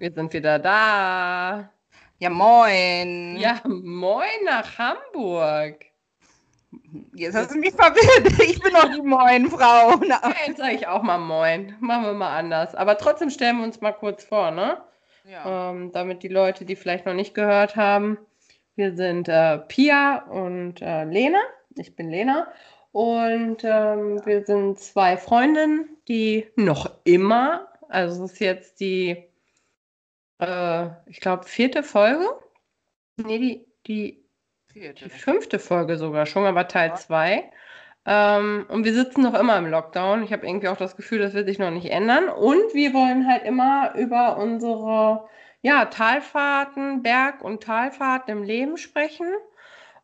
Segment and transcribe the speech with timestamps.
[0.00, 1.70] Wir sind wieder da.
[2.18, 3.36] Ja, moin.
[3.36, 5.84] Ja, moin nach Hamburg.
[7.12, 8.40] Jetzt hast du mich verwirrt.
[8.40, 10.02] Ich bin doch die Moin-Frau.
[10.08, 11.76] Ja, jetzt sage ich auch mal Moin.
[11.80, 12.74] Machen wir mal anders.
[12.74, 14.78] Aber trotzdem stellen wir uns mal kurz vor, ne?
[15.30, 15.70] Ja.
[15.70, 18.16] Ähm, damit die Leute, die vielleicht noch nicht gehört haben,
[18.76, 21.42] wir sind äh, Pia und äh, Lena.
[21.76, 22.48] Ich bin Lena.
[22.92, 29.29] Und ähm, wir sind zwei Freundinnen, die noch immer, also es ist jetzt die,
[30.40, 32.26] äh, ich glaube, vierte Folge.
[33.16, 34.24] Nee, die, die,
[34.72, 35.04] vierte.
[35.04, 37.50] die fünfte Folge sogar schon, aber Teil 2.
[38.06, 40.22] Ähm, und wir sitzen noch immer im Lockdown.
[40.22, 42.28] Ich habe irgendwie auch das Gefühl, das wird sich noch nicht ändern.
[42.28, 45.28] Und wir wollen halt immer über unsere
[45.62, 49.26] ja, Talfahrten, Berg- und Talfahrten im Leben sprechen.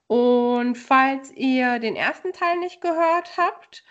[0.06, 3.82] Und falls ihr den ersten Teil nicht gehört habt,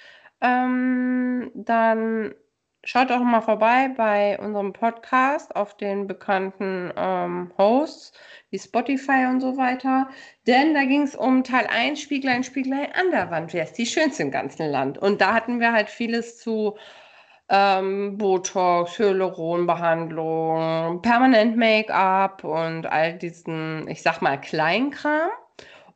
[0.42, 2.36] ähm, dann
[2.86, 8.14] schaut doch mal vorbei bei unserem Podcast auf den bekannten ähm, Hosts
[8.52, 10.08] wie Spotify und so weiter.
[10.48, 13.54] Denn da ging es um Teil 1, Spieglein, Spieglein an der Wand.
[13.54, 14.98] Wer ist die schönste im ganzen Land?
[15.00, 16.78] Und da hatten wir halt vieles zu
[17.50, 25.32] ähm, Botox, Hyaluronbehandlung, Permanent Make-up und all diesen, ich sag mal, Kleinkram.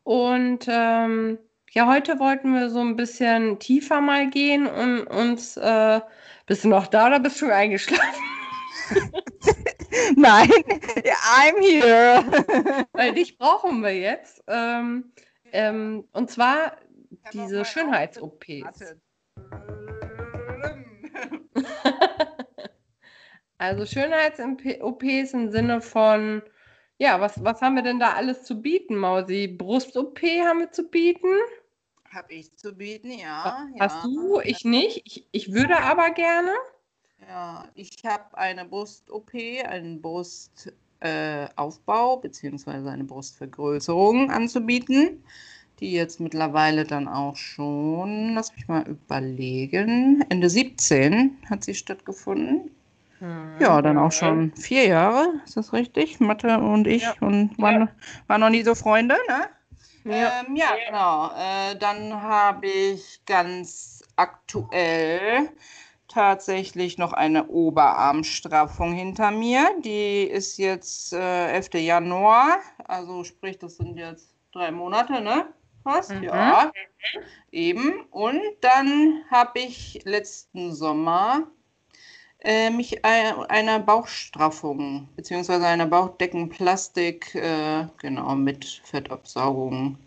[0.03, 1.37] Und ähm,
[1.73, 5.57] ja, heute wollten wir so ein bisschen tiefer mal gehen und uns.
[5.57, 6.01] Äh,
[6.45, 8.23] bist du noch da oder bist du eingeschlafen?
[10.15, 12.87] Nein, I'm here.
[12.93, 14.43] Weil dich brauchen wir jetzt.
[14.47, 15.11] Ähm,
[15.51, 16.77] ähm, und zwar
[17.33, 18.95] diese Schönheits-OPs.
[23.59, 26.41] also Schönheits-OPs im Sinne von
[27.01, 29.47] ja, was, was haben wir denn da alles zu bieten, Mausi?
[29.47, 31.33] Brust-OP haben wir zu bieten?
[32.13, 33.67] Habe ich zu bieten, ja.
[33.79, 34.03] Hast ja.
[34.03, 34.41] du?
[34.41, 35.01] Ich nicht.
[35.05, 36.51] Ich, ich würde aber gerne.
[37.27, 39.33] Ja, ich habe eine Brust-OP,
[39.65, 42.89] einen Brustaufbau äh, bzw.
[42.89, 45.23] eine Brustvergrößerung anzubieten,
[45.79, 52.71] die jetzt mittlerweile dann auch schon, lass mich mal überlegen, Ende 17 hat sie stattgefunden.
[53.59, 56.21] Ja, dann auch schon vier Jahre, ist das richtig?
[56.21, 57.15] Mathe und ich ja.
[57.19, 57.89] und waren, ja.
[58.27, 59.49] waren noch nie so Freunde, ne?
[60.03, 61.31] Ja, ähm, ja genau.
[61.35, 65.49] Äh, dann habe ich ganz aktuell
[66.07, 69.69] tatsächlich noch eine Oberarmstraffung hinter mir.
[69.83, 71.75] Die ist jetzt äh, 11.
[71.75, 75.53] Januar, also sprich, das sind jetzt drei Monate, ne?
[75.83, 76.23] Fast, mhm.
[76.23, 76.71] ja.
[77.51, 78.01] Eben.
[78.11, 81.47] Und dann habe ich letzten Sommer
[82.41, 85.65] äh, mich einer Bauchstraffung bzw.
[85.65, 89.97] einer Bauchdeckenplastik äh, genau mit Fettabsaugung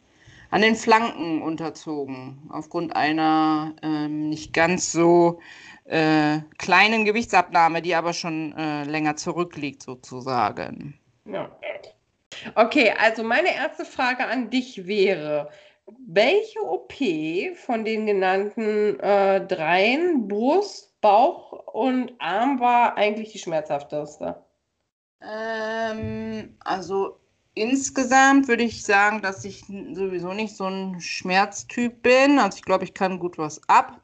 [0.51, 5.41] an den Flanken unterzogen aufgrund einer ähm, nicht ganz so
[5.85, 10.99] äh, kleinen Gewichtsabnahme, die aber schon äh, länger zurückliegt sozusagen.
[11.25, 11.51] Ja.
[12.55, 15.51] Okay, also meine erste Frage an dich wäre,
[16.07, 16.93] welche OP
[17.57, 24.45] von den genannten äh, dreien, Brust, Bauch und Arm war eigentlich die schmerzhafteste?
[25.23, 27.19] Ähm, also
[27.55, 32.39] insgesamt würde ich sagen, dass ich sowieso nicht so ein Schmerztyp bin.
[32.39, 34.01] Also ich glaube, ich kann gut was ab.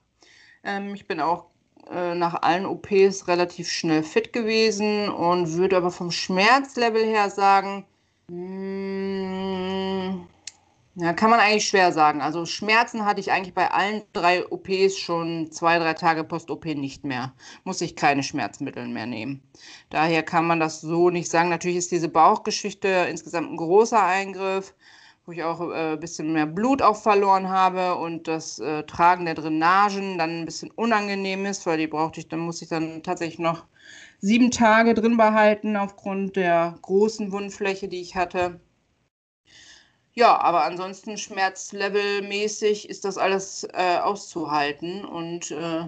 [0.64, 1.46] Ähm, ich bin auch
[1.90, 7.86] äh, nach allen OPs relativ schnell fit gewesen und würde aber vom Schmerzlevel her sagen,
[8.28, 8.36] mh,
[10.14, 10.28] mm,
[11.00, 12.20] ja, kann man eigentlich schwer sagen.
[12.20, 17.04] Also Schmerzen hatte ich eigentlich bei allen drei OPs schon zwei, drei Tage post-OP nicht
[17.04, 17.32] mehr.
[17.62, 19.40] Muss ich keine Schmerzmittel mehr nehmen.
[19.90, 21.50] Daher kann man das so nicht sagen.
[21.50, 24.74] Natürlich ist diese Bauchgeschichte insgesamt ein großer Eingriff,
[25.24, 29.24] wo ich auch äh, ein bisschen mehr Blut auch verloren habe und das äh, Tragen
[29.24, 33.04] der Drainagen dann ein bisschen unangenehm ist, weil die brauchte ich, dann muss ich dann
[33.04, 33.66] tatsächlich noch
[34.18, 38.58] sieben Tage drin behalten aufgrund der großen Wundfläche, die ich hatte.
[40.18, 45.84] Ja, aber ansonsten schmerzlevelmäßig ist das alles äh, auszuhalten und äh,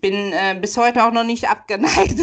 [0.00, 2.18] bin äh, bis heute auch noch nicht abgeneigt,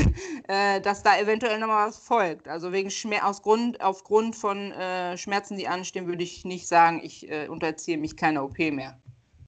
[0.50, 2.50] äh, dass da eventuell noch mal was folgt.
[2.50, 7.00] Also wegen Schmerz aus Grund, aufgrund von äh, Schmerzen, die anstehen, würde ich nicht sagen,
[7.02, 9.00] ich äh, unterziehe mich keiner OP mehr.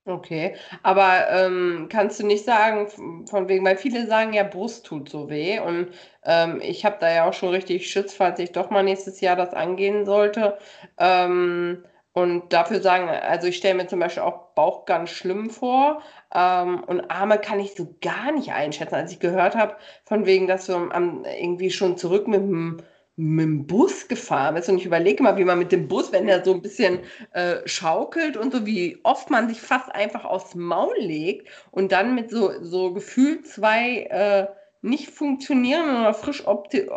[0.08, 2.88] Okay, aber ähm, kannst du nicht sagen,
[3.28, 5.90] von wegen, weil viele sagen ja, Brust tut so weh und
[6.24, 9.36] ähm, ich habe da ja auch schon richtig Schutz, falls ich doch mal nächstes Jahr
[9.36, 10.58] das angehen sollte.
[10.98, 11.84] Ähm,
[12.14, 16.02] und dafür sagen, also ich stelle mir zum Beispiel auch Bauch ganz schlimm vor
[16.34, 18.96] ähm, und Arme kann ich so gar nicht einschätzen.
[18.96, 19.76] Als ich gehört habe,
[20.06, 22.82] von wegen, dass du am, irgendwie schon zurück mit dem
[23.16, 26.28] mit dem Bus gefahren bist und ich überlege mal, wie man mit dem Bus, wenn
[26.28, 27.00] er so ein bisschen
[27.34, 32.16] äh, schaukelt und so, wie oft man sich fast einfach aufs Maul legt und dann
[32.16, 34.48] mit so, so gefühlt zwei, äh,
[34.82, 36.88] nicht funktionierenden oder frisch äh,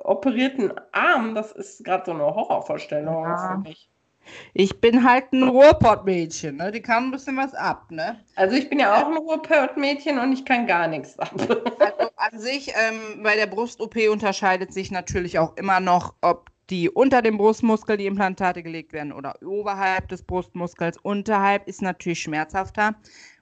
[0.00, 3.36] operierten Arm, das ist gerade so eine Horrorvorstellung ja.
[3.36, 3.87] für mich.
[4.54, 6.72] Ich bin halt ein Ruhrpottmädchen, ne?
[6.72, 8.20] Die kann ein bisschen was ab, ne?
[8.36, 11.34] Also ich bin ja auch ein Ruhrpottmädchen und ich kann gar nichts ab.
[11.78, 16.90] Also an sich, ähm, bei der Brust-OP unterscheidet sich natürlich auch immer noch, ob die
[16.90, 20.98] unter dem Brustmuskel die Implantate gelegt werden oder oberhalb des Brustmuskels.
[20.98, 22.96] Unterhalb ist natürlich schmerzhafter.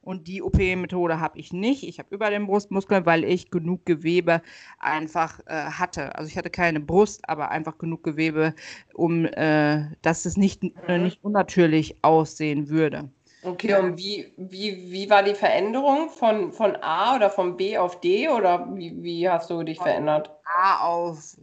[0.07, 1.83] Und die OP-Methode habe ich nicht.
[1.83, 4.41] Ich habe über den Brustmuskel, weil ich genug Gewebe
[4.79, 6.15] einfach äh, hatte.
[6.15, 8.55] Also ich hatte keine Brust, aber einfach genug Gewebe,
[8.95, 11.03] um äh, dass es nicht, äh, mhm.
[11.03, 13.11] nicht unnatürlich aussehen würde.
[13.43, 18.01] Okay, und wie, wie, wie war die Veränderung von, von A oder von B auf
[18.01, 20.31] D oder wie, wie hast du dich von verändert?
[20.45, 21.37] A auf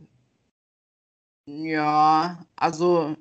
[1.45, 3.17] ja, also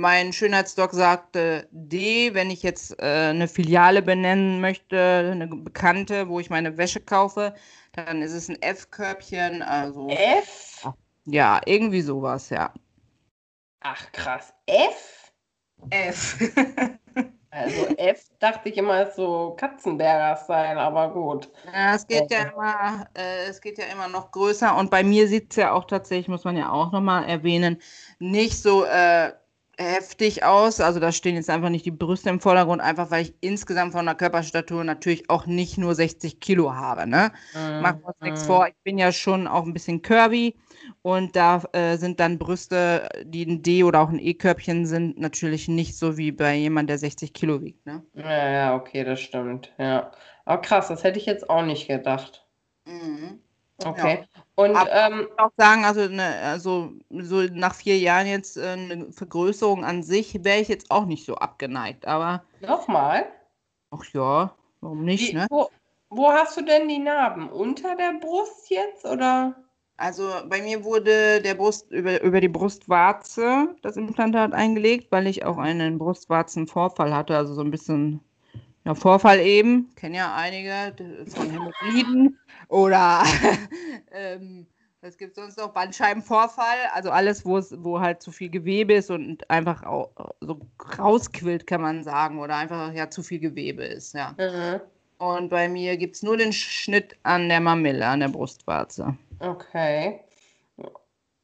[0.00, 6.40] mein Schönheitsdoc sagte D, wenn ich jetzt äh, eine Filiale benennen möchte, eine bekannte, wo
[6.40, 7.54] ich meine Wäsche kaufe,
[7.92, 9.62] dann ist es ein F-Körbchen.
[9.62, 10.88] Also F?
[11.24, 12.72] Ja, irgendwie sowas, ja.
[13.80, 14.52] Ach krass.
[14.66, 15.32] F?
[15.90, 16.38] F.
[17.50, 21.50] also F dachte ich immer ist so Katzenberger sein, aber gut.
[21.72, 25.28] Ja, es geht ja immer, äh, es geht ja immer noch größer und bei mir
[25.28, 27.80] sieht es ja auch tatsächlich, muss man ja auch nochmal erwähnen,
[28.18, 29.32] nicht so äh,
[29.78, 30.80] heftig aus.
[30.80, 34.06] Also da stehen jetzt einfach nicht die Brüste im Vordergrund, einfach weil ich insgesamt von
[34.06, 37.06] der Körperstatur natürlich auch nicht nur 60 Kilo habe.
[37.06, 37.30] Ne?
[37.54, 38.46] Mm, Machen wir uns nichts mhm.
[38.46, 38.68] vor.
[38.68, 40.56] Ich bin ja schon auch ein bisschen curvy
[41.02, 45.68] und da äh, sind dann Brüste, die ein D oder auch ein E-Körbchen sind, natürlich
[45.68, 47.84] nicht so wie bei jemand, der 60 Kilo wiegt.
[47.86, 48.02] Ne?
[48.14, 49.72] Ja, ja, okay, das stimmt.
[49.78, 50.10] Ja.
[50.44, 52.46] Aber krass, das hätte ich jetzt auch nicht gedacht.
[52.86, 53.40] Mhm.
[53.84, 54.20] Okay.
[54.20, 54.42] Ja.
[54.56, 58.68] Und Aber ähm, ich auch sagen, also, ne, also so nach vier Jahren jetzt äh,
[58.68, 62.06] eine Vergrößerung an sich wäre ich jetzt auch nicht so abgeneigt.
[62.06, 63.26] Aber nochmal?
[63.90, 65.32] Ach ja, warum nicht?
[65.32, 65.46] Wie, ne?
[65.50, 65.68] Wo,
[66.08, 67.50] wo hast du denn die Narben?
[67.50, 69.54] Unter der Brust jetzt oder?
[69.98, 75.44] Also bei mir wurde der Brust über, über die Brustwarze das Implantat eingelegt, weil ich
[75.44, 78.20] auch einen Brustwarzenvorfall hatte, also so ein bisschen
[78.86, 80.94] ja, Vorfall eben, kennen ja einige
[81.26, 82.38] von Hämorrhoiden
[82.68, 83.24] oder
[84.12, 84.66] ähm,
[85.00, 89.10] es gibt sonst noch Bandscheibenvorfall, also alles, wo es, wo halt zu viel Gewebe ist
[89.10, 90.10] und einfach auch
[90.40, 90.60] so
[90.98, 94.34] rausquillt, kann man sagen, oder einfach ja zu viel Gewebe ist, ja.
[94.38, 94.80] Mhm.
[95.18, 99.16] Und bei mir gibt es nur den Schnitt an der Mamille, an der Brustwarze.
[99.40, 100.20] Okay.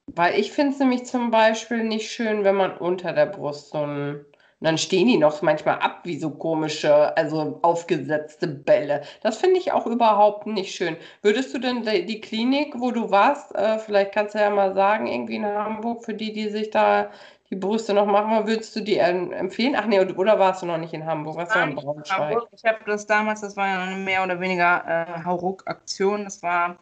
[0.06, 3.78] Weil ich finde es nämlich zum Beispiel nicht schön, wenn man unter der Brust so
[3.78, 4.24] ein
[4.62, 9.02] und dann stehen die noch manchmal ab wie so komische, also aufgesetzte Bälle.
[9.20, 10.96] Das finde ich auch überhaupt nicht schön.
[11.20, 15.08] Würdest du denn die, Klinik, wo du warst, äh, vielleicht kannst du ja mal sagen,
[15.08, 17.10] irgendwie in Hamburg, für die, die sich da
[17.50, 19.74] die Brüste noch machen, würdest du die empfehlen?
[19.76, 21.38] Ach nee, oder warst du noch nicht in Hamburg?
[21.38, 22.38] Warst du in Braunschweig?
[22.52, 26.22] Ich habe das damals, das war ja eine mehr oder weniger äh, Hauruck-Aktion.
[26.22, 26.76] Das war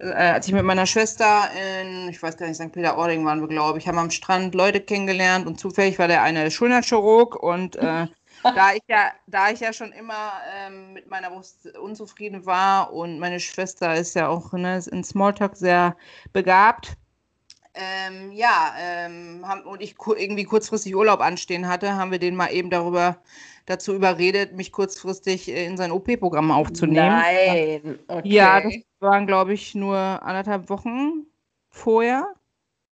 [0.00, 1.50] als ich mit meiner Schwester
[1.80, 2.72] in, ich weiß gar nicht, St.
[2.72, 6.50] Peter-Ording waren wir, glaube ich, haben am Strand Leute kennengelernt und zufällig war der eine
[6.50, 8.06] Schulterchirurg und äh,
[8.42, 13.18] da ich ja, da ich ja schon immer ähm, mit meiner Brust unzufrieden war und
[13.18, 15.96] meine Schwester ist ja auch ne, in Smalltalk sehr
[16.32, 16.96] begabt,
[17.74, 22.48] ähm, ja, ähm, haben, und ich irgendwie kurzfristig Urlaub anstehen hatte, haben wir den mal
[22.48, 23.18] eben darüber
[23.68, 27.08] dazu überredet, mich kurzfristig in sein OP-Programm aufzunehmen.
[27.08, 28.28] Nein, okay.
[28.28, 31.26] Ja, das waren, glaube ich, nur anderthalb Wochen
[31.68, 32.26] vorher.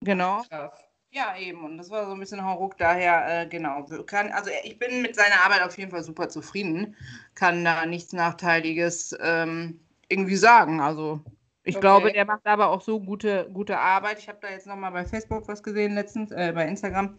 [0.02, 0.44] Genau.
[0.50, 0.72] Krass.
[1.14, 1.66] Ja, eben.
[1.66, 2.78] Und das war so ein bisschen Hauruck.
[2.78, 3.86] Daher, äh, genau.
[4.06, 6.96] Kann, also ich bin mit seiner Arbeit auf jeden Fall super zufrieden.
[7.36, 10.80] Kann da nichts Nachteiliges ähm, irgendwie sagen.
[10.80, 11.20] Also
[11.64, 11.82] ich okay.
[11.82, 14.20] glaube, der macht aber auch so gute, gute Arbeit.
[14.20, 17.18] Ich habe da jetzt nochmal bei Facebook was gesehen letztens, äh, bei Instagram.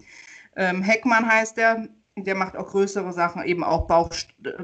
[0.57, 1.89] Ähm, Heckmann heißt der.
[2.19, 4.11] Der macht auch größere Sachen, eben auch Bauch,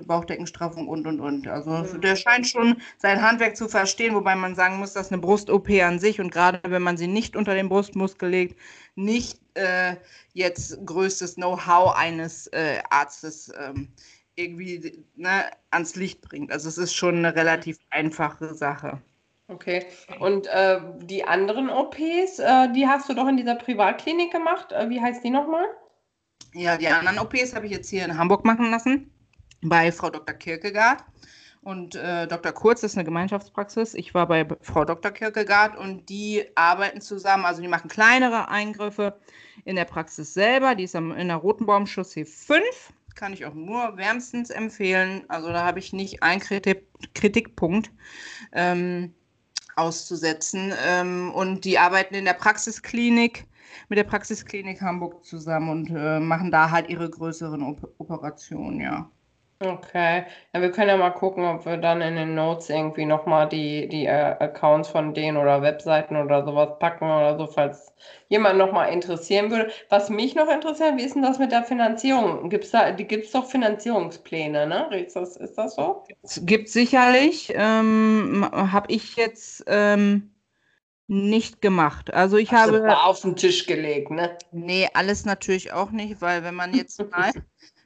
[0.06, 1.48] Bauchdeckenstraffung und und und.
[1.48, 2.00] Also mhm.
[2.02, 5.98] der scheint schon sein Handwerk zu verstehen, wobei man sagen muss, dass eine Brust-OP an
[5.98, 8.60] sich und gerade wenn man sie nicht unter den Brustmuskel legt,
[8.96, 9.96] nicht äh,
[10.34, 13.88] jetzt größtes Know-how eines äh, Arztes ähm,
[14.34, 16.52] irgendwie ne, ans Licht bringt.
[16.52, 19.00] Also es ist schon eine relativ einfache Sache.
[19.48, 19.86] Okay.
[20.20, 24.72] Und äh, die anderen OPs, äh, die hast du doch in dieser Privatklinik gemacht.
[24.72, 25.64] Äh, wie heißt die nochmal?
[26.58, 29.12] Ja, die anderen OPs habe ich jetzt hier in Hamburg machen lassen,
[29.62, 30.34] bei Frau Dr.
[30.34, 31.04] Kierkegaard.
[31.62, 32.50] Und äh, Dr.
[32.50, 33.94] Kurz ist eine Gemeinschaftspraxis.
[33.94, 35.12] Ich war bei Frau Dr.
[35.12, 37.44] Kierkegaard und die arbeiten zusammen.
[37.44, 39.20] Also die machen kleinere Eingriffe
[39.64, 40.74] in der Praxis selber.
[40.74, 42.64] Die ist am, in der Rotenbaumchaussee 5.
[43.14, 45.24] Kann ich auch nur wärmstens empfehlen.
[45.28, 47.92] Also da habe ich nicht einen Kritik Kritikpunkt.
[48.52, 49.14] Ähm,
[49.76, 50.74] auszusetzen.
[50.84, 53.46] Ähm, und die arbeiten in der Praxisklinik
[53.88, 59.10] mit der Praxisklinik Hamburg zusammen und äh, machen da halt ihre größeren Op Operationen, ja.
[59.60, 60.24] Okay.
[60.54, 63.88] Ja, wir können ja mal gucken, ob wir dann in den Notes irgendwie nochmal die,
[63.88, 67.92] die äh, Accounts von denen oder Webseiten oder sowas packen oder so, falls
[68.28, 69.72] jemand nochmal interessieren würde.
[69.88, 72.50] Was mich noch interessiert, wie ist denn das mit der Finanzierung?
[72.50, 74.96] Gibt's da, gibt es doch Finanzierungspläne, ne?
[74.96, 76.04] Ist das, ist das so?
[76.42, 77.52] Gibt sicherlich.
[77.56, 80.30] Ähm, Habe ich jetzt ähm,
[81.08, 82.12] nicht gemacht.
[82.12, 82.98] Also ich Hast habe.
[82.98, 84.36] auf den Tisch gelegt, ne?
[84.52, 87.32] Nee, alles natürlich auch nicht, weil wenn man jetzt mal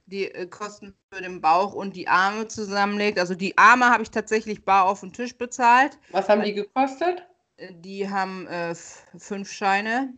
[0.07, 3.19] die äh, Kosten für den Bauch und die Arme zusammenlegt.
[3.19, 5.99] Also die Arme habe ich tatsächlich bar auf den Tisch bezahlt.
[6.11, 7.25] Was haben die gekostet?
[7.57, 8.75] Äh, die haben äh,
[9.17, 10.13] fünf Scheine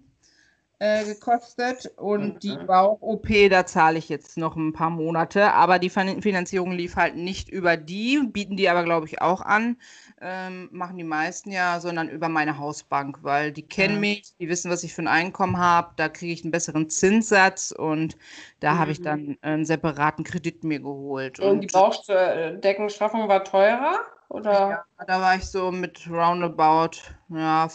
[0.79, 2.39] äh, gekostet und mhm.
[2.41, 5.53] die Bauch-OP, da zahle ich jetzt noch ein paar Monate.
[5.53, 9.77] Aber die Finanzierung lief halt nicht über die, bieten die aber, glaube ich, auch an
[10.25, 14.01] ähm, machen die meisten ja, sondern über meine Hausbank, weil die kennen ja.
[14.01, 17.73] mich, die wissen, was ich für ein Einkommen habe, da kriege ich einen besseren Zinssatz
[17.73, 18.17] und
[18.61, 18.79] da mhm.
[18.79, 21.39] habe ich dann einen separaten Kredit mir geholt.
[21.41, 24.01] Und, und die Bauchdeckenstraffung war teurer?
[24.31, 24.53] Oder?
[24.99, 26.97] Ja, da war ich so mit roundabout
[27.29, 27.67] ja,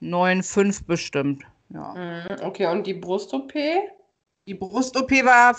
[0.00, 1.44] 9,5 bestimmt.
[1.70, 1.92] Ja.
[1.94, 3.52] Mhm, okay, und die Brust-OP?
[4.46, 5.56] Die Brust-OP war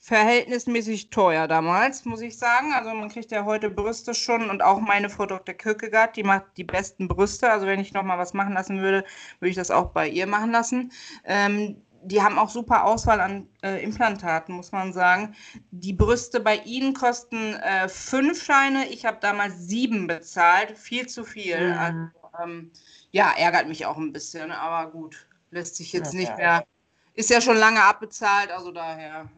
[0.00, 2.72] verhältnismäßig teuer damals, muss ich sagen.
[2.72, 5.54] Also man kriegt ja heute Brüste schon und auch meine Frau Dr.
[5.54, 7.50] Kierkegaard, die macht die besten Brüste.
[7.50, 9.04] Also wenn ich nochmal was machen lassen würde,
[9.40, 10.90] würde ich das auch bei ihr machen lassen.
[11.24, 15.36] Ähm, die haben auch super Auswahl an äh, Implantaten, muss man sagen.
[15.70, 18.88] Die Brüste bei ihnen kosten äh, fünf Scheine.
[18.88, 20.78] Ich habe damals sieben bezahlt.
[20.78, 21.72] Viel zu viel.
[21.72, 21.78] Mhm.
[21.78, 21.98] Also,
[22.42, 22.70] ähm,
[23.10, 25.26] ja, ärgert mich auch ein bisschen, aber gut.
[25.50, 26.64] Lässt sich jetzt ja, nicht mehr.
[27.12, 29.28] Ist ja schon lange abbezahlt, also daher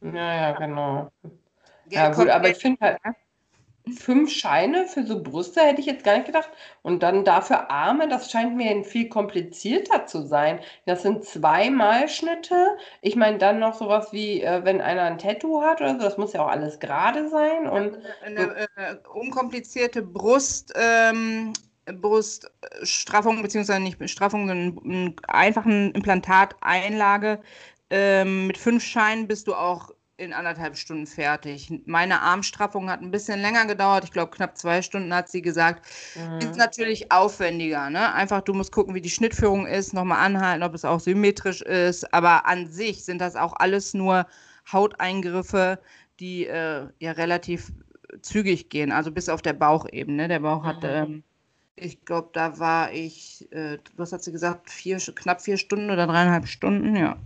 [0.00, 1.10] ja, ja, genau.
[1.90, 2.98] Ja, gut, aber ich finde halt,
[3.96, 6.50] fünf Scheine für so Brüste hätte ich jetzt gar nicht gedacht.
[6.82, 10.60] Und dann dafür Arme, das scheint mir viel komplizierter zu sein.
[10.86, 12.76] Das sind zwei Malschnitte.
[13.00, 16.18] Ich meine, dann noch sowas wie, äh, wenn einer ein Tattoo hat oder so, das
[16.18, 17.68] muss ja auch alles gerade sein.
[17.68, 20.72] Und eine, eine äh, unkomplizierte Brust.
[20.76, 21.52] Ähm,
[21.90, 27.40] Bruststraffung, beziehungsweise nicht Straffung, sondern einen einfachen Implantateinlage
[27.90, 31.72] ähm, mit fünf Scheinen bist du auch in anderthalb Stunden fertig.
[31.86, 34.02] Meine Armstraffung hat ein bisschen länger gedauert.
[34.02, 35.86] Ich glaube, knapp zwei Stunden hat sie gesagt.
[36.16, 36.38] Mhm.
[36.40, 37.88] Ist natürlich aufwendiger.
[37.88, 38.12] Ne?
[38.12, 42.12] Einfach, du musst gucken, wie die Schnittführung ist, nochmal anhalten, ob es auch symmetrisch ist.
[42.12, 44.26] Aber an sich sind das auch alles nur
[44.72, 45.78] Hauteingriffe,
[46.18, 47.72] die äh, ja relativ
[48.20, 48.90] zügig gehen.
[48.90, 50.26] Also bis auf der Bauchebene.
[50.26, 50.82] Der Bauch hat.
[50.82, 50.88] Mhm.
[50.88, 51.22] Ähm,
[51.76, 56.08] ich glaube, da war ich, äh, was hat sie gesagt, vier, knapp vier Stunden oder
[56.08, 57.16] dreieinhalb Stunden, ja.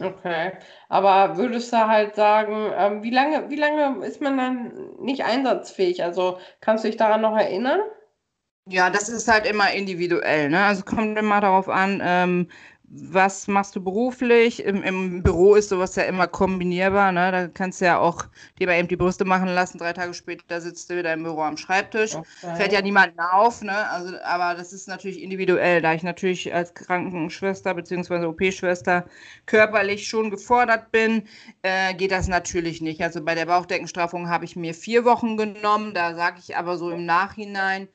[0.00, 0.52] Okay.
[0.88, 6.02] Aber würdest du halt sagen, ähm, wie lange, wie lange ist man dann nicht einsatzfähig?
[6.02, 7.80] Also kannst du dich daran noch erinnern?
[8.66, 10.48] Ja, das ist halt immer individuell.
[10.48, 10.64] Ne?
[10.64, 12.48] Also kommt immer darauf an, ähm,
[12.88, 14.62] was machst du beruflich?
[14.64, 17.12] Im, Im, Büro ist sowas ja immer kombinierbar.
[17.12, 17.32] Ne?
[17.32, 18.26] Da kannst du ja auch
[18.58, 19.78] dir bei eben die Brüste machen lassen.
[19.78, 22.14] Drei Tage später sitzt du wieder im Büro am Schreibtisch.
[22.14, 22.56] Okay.
[22.56, 23.62] Fällt ja niemanden auf.
[23.62, 23.90] Ne?
[23.90, 25.82] Also, aber das ist natürlich individuell.
[25.82, 28.26] Da ich natürlich als Krankenschwester bzw.
[28.26, 29.06] OP-Schwester
[29.46, 31.24] körperlich schon gefordert bin,
[31.62, 33.02] äh, geht das natürlich nicht.
[33.02, 35.94] Also bei der Bauchdeckenstraffung habe ich mir vier Wochen genommen.
[35.94, 37.88] Da sage ich aber so im Nachhinein,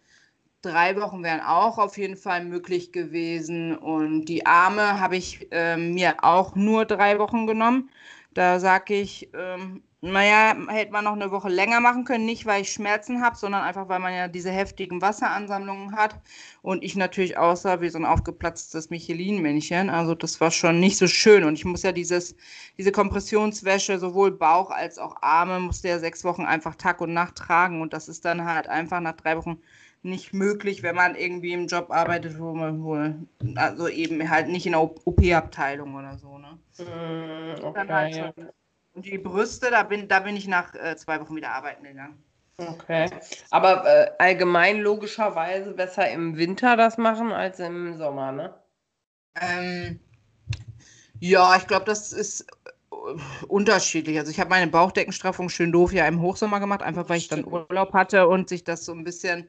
[0.62, 3.78] drei Wochen wären auch auf jeden Fall möglich gewesen.
[3.78, 7.90] Und die Arme habe ich äh, mir auch nur drei Wochen genommen.
[8.34, 12.26] Da sage ich, ähm, naja, hätte man noch eine Woche länger machen können.
[12.26, 16.16] Nicht, weil ich Schmerzen habe, sondern einfach, weil man ja diese heftigen Wasseransammlungen hat.
[16.62, 19.90] Und ich natürlich aussah wie so ein aufgeplatztes Michelin-Männchen.
[19.90, 21.44] Also das war schon nicht so schön.
[21.44, 22.36] Und ich muss ja dieses,
[22.78, 27.36] diese Kompressionswäsche, sowohl Bauch als auch Arme, musste ja sechs Wochen einfach Tag und Nacht
[27.36, 27.82] tragen.
[27.82, 29.60] Und das ist dann halt einfach nach drei Wochen
[30.02, 33.16] nicht möglich, wenn man irgendwie im Job arbeitet, wo man wohl,
[33.56, 36.58] also eben halt nicht in der OP-Abteilung oder so, ne?
[36.78, 38.34] Mm, okay, halt ja.
[38.94, 42.24] Und die Brüste, da bin, da bin ich nach äh, zwei Wochen wieder arbeiten gegangen.
[42.58, 43.10] Okay.
[43.52, 48.54] Aber äh, allgemein logischerweise besser im Winter das machen als im Sommer, ne?
[49.40, 50.00] Ähm,
[51.20, 52.42] ja, ich glaube, das ist
[52.92, 54.18] äh, unterschiedlich.
[54.18, 57.46] Also ich habe meine Bauchdeckenstraffung schön doof ja im Hochsommer gemacht, einfach weil ich dann
[57.46, 59.48] Urlaub hatte und sich das so ein bisschen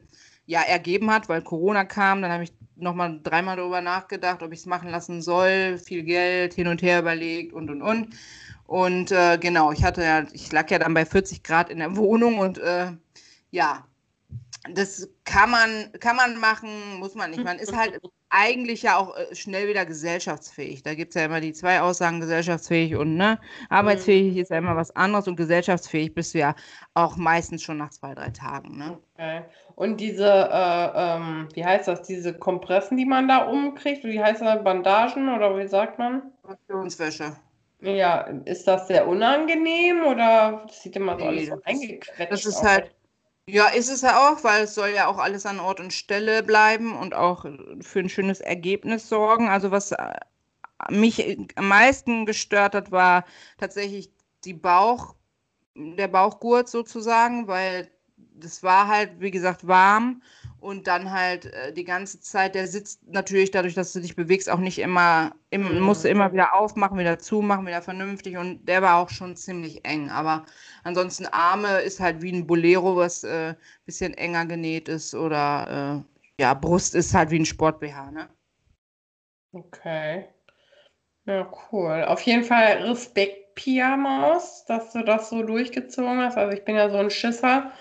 [0.51, 2.21] ja ergeben hat, weil Corona kam.
[2.21, 5.77] Dann habe ich nochmal dreimal darüber nachgedacht, ob ich es machen lassen soll.
[5.77, 8.09] Viel Geld hin und her überlegt und und und.
[8.65, 11.95] Und äh, genau, ich hatte ja, ich lag ja dann bei 40 Grad in der
[11.95, 12.91] Wohnung und äh,
[13.49, 13.85] ja,
[14.73, 17.43] das kann man, kann man machen, muss man nicht.
[17.43, 20.83] Man ist halt eigentlich ja auch äh, schnell wieder gesellschaftsfähig.
[20.83, 23.39] Da gibt es ja immer die zwei Aussagen, gesellschaftsfähig und ne,
[23.69, 26.55] arbeitsfähig ist ja immer was anderes und gesellschaftsfähig bist du ja
[26.93, 28.77] auch meistens schon nach zwei, drei Tagen.
[28.77, 28.97] Ne?
[29.15, 29.43] Okay.
[29.75, 34.41] Und diese, äh, ähm, wie heißt das, diese Kompressen, die man da umkriegt, wie heißt
[34.41, 36.31] das, Bandagen oder wie sagt man?
[36.43, 37.35] Kompressionswäsche.
[37.81, 42.57] Ja, ist das sehr unangenehm oder das sieht immer so alles so eingequetscht das ist
[42.57, 42.63] aus?
[42.63, 42.95] halt,
[43.47, 46.43] ja, ist es ja auch, weil es soll ja auch alles an Ort und Stelle
[46.43, 49.49] bleiben und auch äh, für ein schönes Ergebnis sorgen.
[49.49, 50.13] Also was äh,
[50.89, 53.25] mich am meisten gestört hat, war
[53.57, 54.11] tatsächlich
[54.45, 55.15] die Bauch,
[55.75, 57.89] der Bauchgurt sozusagen, weil
[58.43, 60.21] das war halt, wie gesagt, warm
[60.59, 64.49] und dann halt äh, die ganze Zeit, der sitzt natürlich dadurch, dass du dich bewegst,
[64.49, 66.11] auch nicht immer, im, musst du Mhm.
[66.11, 70.09] immer wieder aufmachen, wieder zumachen, wieder vernünftig und der war auch schon ziemlich eng.
[70.09, 70.45] Aber
[70.83, 73.55] ansonsten Arme ist halt wie ein Bolero, was ein äh,
[73.85, 76.03] bisschen enger genäht ist oder
[76.39, 78.29] äh, ja, Brust ist halt wie ein Sport-BH, ne?
[79.53, 80.27] Okay.
[81.25, 82.03] Ja, cool.
[82.05, 86.37] Auf jeden Fall Respekt, Pia Maus, dass du das so durchgezogen hast.
[86.37, 87.71] Also ich bin ja so ein Schisser.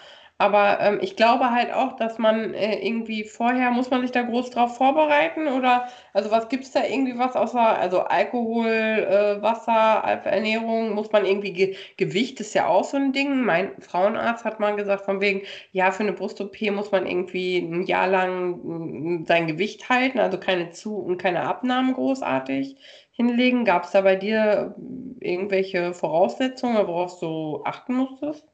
[0.41, 4.23] Aber ähm, ich glaube halt auch, dass man äh, irgendwie vorher, muss man sich da
[4.23, 5.49] groß drauf vorbereiten?
[5.49, 11.13] Oder also was gibt es da irgendwie was außer, also Alkohol, äh, Wasser, Ernährung, muss
[11.13, 13.43] man irgendwie, Ge Gewicht ist ja auch so ein Ding.
[13.43, 15.43] Mein Frauenarzt hat mal gesagt, von wegen,
[15.73, 20.39] ja, für eine Brust-OP muss man irgendwie ein Jahr lang mm, sein Gewicht halten, also
[20.39, 22.77] keine Zu- und keine Abnahmen großartig
[23.13, 23.67] hinlegen.
[23.67, 24.75] Gab es da bei dir
[25.21, 28.47] irgendwelche Voraussetzungen, worauf du achten musstest?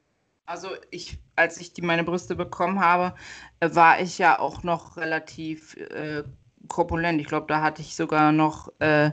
[0.46, 3.14] Also ich, als ich die meine Brüste bekommen habe,
[3.60, 6.24] äh, war ich ja auch noch relativ äh,
[6.68, 7.20] korpulent.
[7.20, 9.12] Ich glaube, da hatte ich sogar noch äh,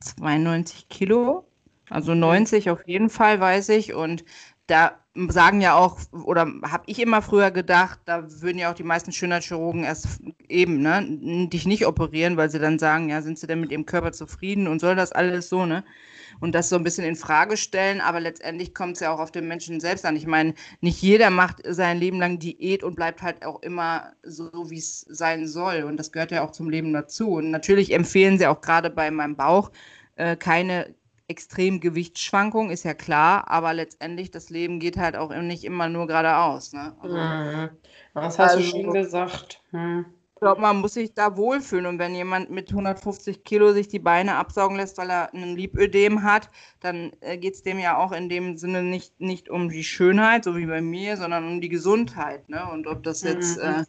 [0.00, 1.46] 92 Kilo.
[1.90, 3.94] Also 90 auf jeden Fall, weiß ich.
[3.94, 4.24] Und
[4.66, 4.98] da
[5.28, 9.10] sagen ja auch, oder habe ich immer früher gedacht, da würden ja auch die meisten
[9.12, 13.60] Schönheitschirurgen erst eben, ne, dich nicht operieren, weil sie dann sagen, ja, sind sie denn
[13.60, 15.84] mit ihrem Körper zufrieden und soll das alles so, ne?
[16.40, 19.32] Und das so ein bisschen in Frage stellen, aber letztendlich kommt es ja auch auf
[19.32, 20.16] den Menschen selbst an.
[20.16, 24.50] Ich meine, nicht jeder macht sein Leben lang Diät und bleibt halt auch immer so,
[24.70, 25.82] wie es sein soll.
[25.82, 27.32] Und das gehört ja auch zum Leben dazu.
[27.34, 29.70] Und natürlich empfehlen sie auch gerade bei meinem Bauch
[30.16, 30.94] äh, keine
[31.28, 36.06] extrem Gewichtsschwankung, ist ja klar, aber letztendlich das Leben geht halt auch nicht immer nur
[36.06, 36.72] geradeaus.
[36.72, 36.96] Ne?
[37.00, 37.68] Also, mhm.
[38.14, 39.62] Das hast also, du schon gesagt.
[39.70, 40.06] Hm.
[40.38, 41.86] Ich glaube, man muss sich da wohlfühlen.
[41.86, 46.22] Und wenn jemand mit 150 Kilo sich die Beine absaugen lässt, weil er ein Lipödem
[46.22, 49.82] hat, dann äh, geht es dem ja auch in dem Sinne nicht, nicht um die
[49.82, 52.48] Schönheit, so wie bei mir, sondern um die Gesundheit.
[52.48, 52.64] Ne?
[52.70, 53.64] Und ob das jetzt mhm.
[53.64, 53.84] äh,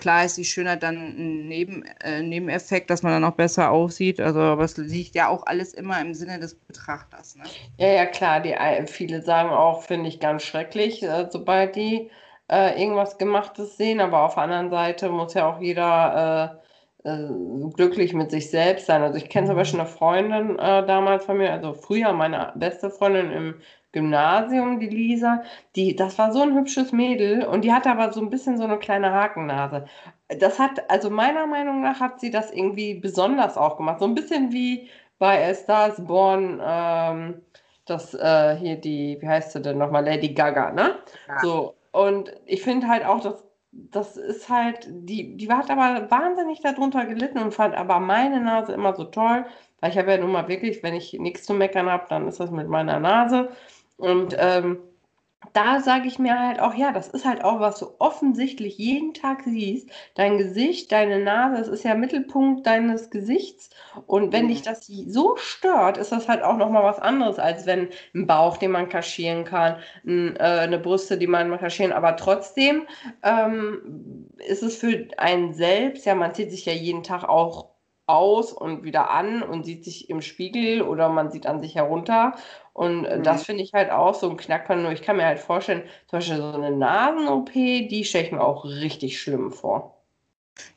[0.00, 4.20] Klar ist die Schönheit dann ein Neben, äh, Nebeneffekt, dass man dann auch besser aussieht.
[4.20, 7.36] Also, aber es liegt ja auch alles immer im Sinne des Betrachters.
[7.36, 7.44] Ne?
[7.78, 8.40] Ja, ja, klar.
[8.40, 8.54] Die,
[8.86, 12.10] viele sagen auch, finde ich ganz schrecklich, äh, sobald die
[12.50, 14.00] äh, irgendwas Gemachtes sehen.
[14.00, 16.60] Aber auf der anderen Seite muss ja auch jeder
[17.04, 17.28] äh, äh,
[17.74, 19.02] glücklich mit sich selbst sein.
[19.02, 22.90] Also, ich kenne zum Beispiel eine Freundin äh, damals von mir, also früher meine beste
[22.90, 23.54] Freundin im
[23.92, 25.42] Gymnasium, die Lisa,
[25.76, 28.64] die, das war so ein hübsches Mädel und die hatte aber so ein bisschen so
[28.64, 29.86] eine kleine Hakennase.
[30.40, 34.00] Das hat, also meiner Meinung nach hat sie das irgendwie besonders auch gemacht.
[34.00, 37.42] So ein bisschen wie bei A Star is Born, ähm,
[37.86, 40.96] das äh, hier die, wie heißt sie denn nochmal, Lady Gaga, ne?
[41.28, 41.38] Ja.
[41.38, 46.60] So, und ich finde halt auch, dass das ist halt, die, die hat aber wahnsinnig
[46.60, 49.46] darunter gelitten und fand aber meine Nase immer so toll,
[49.80, 52.40] weil ich habe ja nun mal wirklich, wenn ich nichts zu meckern habe, dann ist
[52.40, 53.50] das mit meiner Nase.
[53.96, 54.78] Und ähm,
[55.52, 59.14] da sage ich mir halt auch, ja, das ist halt auch, was du offensichtlich jeden
[59.14, 59.88] Tag siehst.
[60.14, 63.70] Dein Gesicht, deine Nase, das ist ja Mittelpunkt deines Gesichts.
[64.06, 64.48] Und wenn mhm.
[64.48, 68.56] dich das so stört, ist das halt auch nochmal was anderes, als wenn ein Bauch,
[68.56, 69.76] den man kaschieren kann,
[70.06, 71.92] ein, äh, eine Brüste, die man kaschieren.
[71.92, 72.86] Aber trotzdem
[73.22, 77.73] ähm, ist es für einen selbst, ja, man zieht sich ja jeden Tag auch
[78.06, 82.34] aus und wieder an und sieht sich im Spiegel oder man sieht an sich herunter.
[82.72, 83.22] Und äh, mhm.
[83.22, 84.82] das finde ich halt auch so ein Knackpunkt.
[84.82, 88.42] Nur ich kann mir halt vorstellen, zum Beispiel so eine Nasen-OP, die stelle ich mir
[88.42, 89.94] auch richtig schlimm vor.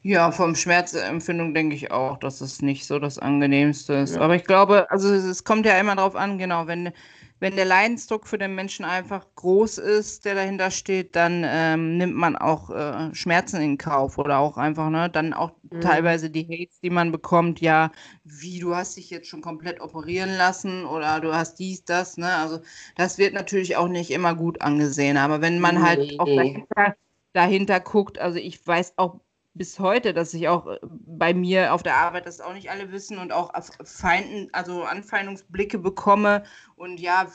[0.02, 4.16] Ja, vom Schmerzempfindung denke ich auch, dass es nicht so das angenehmste ist.
[4.16, 4.22] Ja.
[4.22, 6.92] Aber ich glaube, also es kommt ja immer darauf an, genau, wenn
[7.40, 12.16] wenn der Leidensdruck für den Menschen einfach groß ist, der dahinter steht, dann ähm, nimmt
[12.16, 15.82] man auch äh, Schmerzen in Kauf oder auch einfach, ne, dann auch mhm.
[15.82, 17.92] teilweise die Hates, die man bekommt, ja,
[18.24, 22.34] wie du hast dich jetzt schon komplett operieren lassen oder du hast dies, das, ne,
[22.34, 22.60] also
[22.96, 26.16] das wird natürlich auch nicht immer gut angesehen, aber wenn man halt nee.
[26.20, 26.96] auch dahinter,
[27.34, 29.20] dahinter guckt, also ich weiß auch
[29.58, 32.92] bis heute, dass ich auch äh, bei mir auf der Arbeit das auch nicht alle
[32.92, 33.52] wissen und auch
[33.84, 36.44] Feinden, also Anfeindungsblicke bekomme.
[36.76, 37.28] Und ja,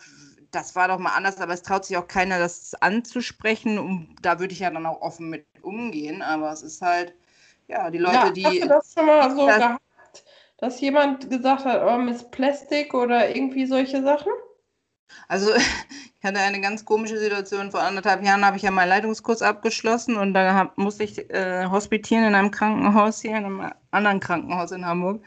[0.51, 3.79] das war doch mal anders, aber es traut sich auch keiner, das anzusprechen.
[3.79, 6.23] Und da würde ich ja dann auch offen mit umgehen.
[6.23, 7.15] Aber es ist halt,
[7.69, 8.47] ja, die Leute, ja, die.
[8.47, 9.83] Hast du das schon mal so das, gehabt,
[10.59, 14.33] dass jemand gesagt hat, oh, Miss Plastik oder irgendwie solche Sachen?
[15.29, 17.70] Also ich hatte eine ganz komische Situation.
[17.70, 22.25] Vor anderthalb Jahren habe ich ja meinen Leitungskurs abgeschlossen und da musste ich äh, hospitieren
[22.25, 25.22] in einem Krankenhaus hier, in einem anderen Krankenhaus in Hamburg.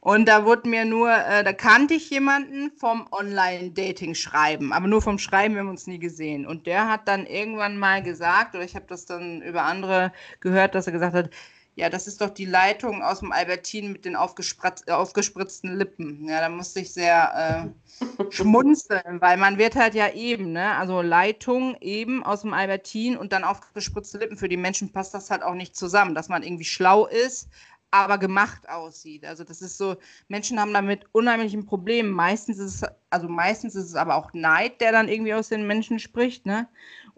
[0.00, 5.18] Und da wurde mir nur, äh, da kannte ich jemanden vom Online-Dating-Schreiben, aber nur vom
[5.18, 6.46] Schreiben wir haben uns nie gesehen.
[6.46, 10.74] Und der hat dann irgendwann mal gesagt, oder ich habe das dann über andere gehört,
[10.74, 11.30] dass er gesagt hat,
[11.78, 16.28] ja, das ist doch die Leitung aus dem Albertin mit den aufgespritzten Lippen.
[16.28, 20.74] Ja, da musste ich sehr äh, schmunzeln, weil man wird halt ja eben, ne?
[20.74, 24.36] Also Leitung eben aus dem Albertin und dann aufgespritzte Lippen.
[24.36, 27.48] Für die Menschen passt das halt auch nicht zusammen, dass man irgendwie schlau ist,
[27.92, 29.24] aber gemacht aussieht.
[29.24, 29.94] Also das ist so,
[30.26, 32.10] Menschen haben damit unheimlichen Problemen.
[32.10, 35.64] Meistens ist es, also meistens ist es aber auch Neid, der dann irgendwie aus den
[35.64, 36.66] Menschen spricht, ne?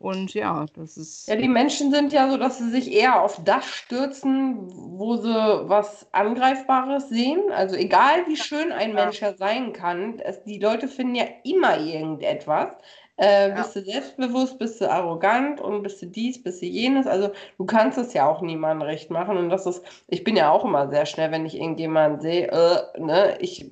[0.01, 1.29] Und ja, das ist.
[1.29, 5.29] Ja, die Menschen sind ja so, dass sie sich eher auf das stürzen, wo sie
[5.29, 7.53] was Angreifbares sehen.
[7.53, 11.79] Also egal wie schön ein Mensch ja sein kann, es, die Leute finden ja immer
[11.79, 12.69] irgendetwas.
[13.19, 13.83] Äh, bist ja.
[13.83, 17.07] du selbstbewusst, bist du arrogant und bist du dies, bist du jenes.
[17.07, 19.37] Also du kannst es ja auch niemandem recht machen.
[19.37, 22.99] Und das ist, ich bin ja auch immer sehr schnell, wenn ich irgendjemanden sehe, äh,
[22.99, 23.71] ne, ich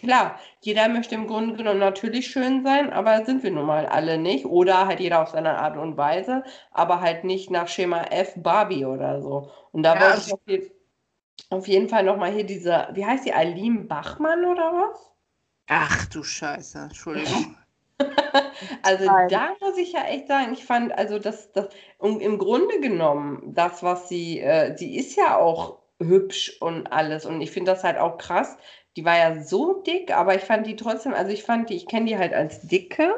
[0.00, 4.18] Klar, jeder möchte im Grunde genommen natürlich schön sein, aber sind wir nun mal alle
[4.18, 4.46] nicht.
[4.46, 8.84] Oder halt jeder auf seine Art und Weise, aber halt nicht nach Schema F Barbie
[8.84, 9.50] oder so.
[9.70, 10.70] Und da ja, wollte ich auf, je
[11.50, 15.12] auf jeden Fall nochmal hier diese, wie heißt die, Aline Bachmann oder was?
[15.68, 17.56] Ach du Scheiße, Entschuldigung.
[18.82, 19.28] also Nein.
[19.28, 21.68] da muss ich ja echt sagen, ich fand, also das, das
[22.00, 27.26] im Grunde genommen, das, was sie, äh, sie ist ja auch hübsch und alles.
[27.26, 28.56] Und ich finde das halt auch krass.
[28.96, 31.86] Die war ja so dick, aber ich fand die trotzdem, also ich fand die, ich
[31.86, 33.14] kenne die halt als dicke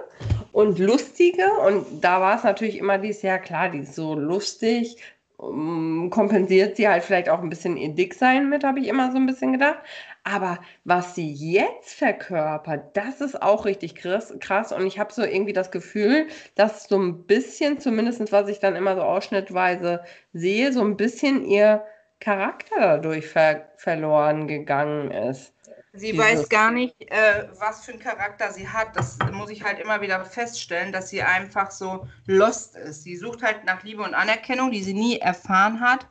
[0.53, 1.51] und lustige.
[1.67, 4.97] Und da war es natürlich immer dieses, ja klar, die ist so lustig,
[5.37, 9.19] um, kompensiert sie halt vielleicht auch ein bisschen ihr Dicksein mit, habe ich immer so
[9.19, 9.81] ein bisschen gedacht.
[10.23, 14.33] Aber was sie jetzt verkörpert, das ist auch richtig krass.
[14.41, 14.73] krass.
[14.73, 18.77] Und ich habe so irgendwie das Gefühl, dass so ein bisschen, zumindest was ich dann
[18.77, 21.85] immer so ausschnittweise sehe, so ein bisschen ihr
[22.21, 25.53] Charakter dadurch ver verloren gegangen ist.
[25.97, 28.97] Sie Dieses weiß gar nicht, äh, was für einen Charakter sie hat.
[28.97, 33.05] Das muss ich halt immer wieder feststellen, dass sie einfach so lost ist.
[33.05, 36.09] Sie sucht halt nach Liebe und Anerkennung, die sie nie erfahren hat.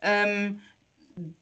[0.00, 0.62] Ähm,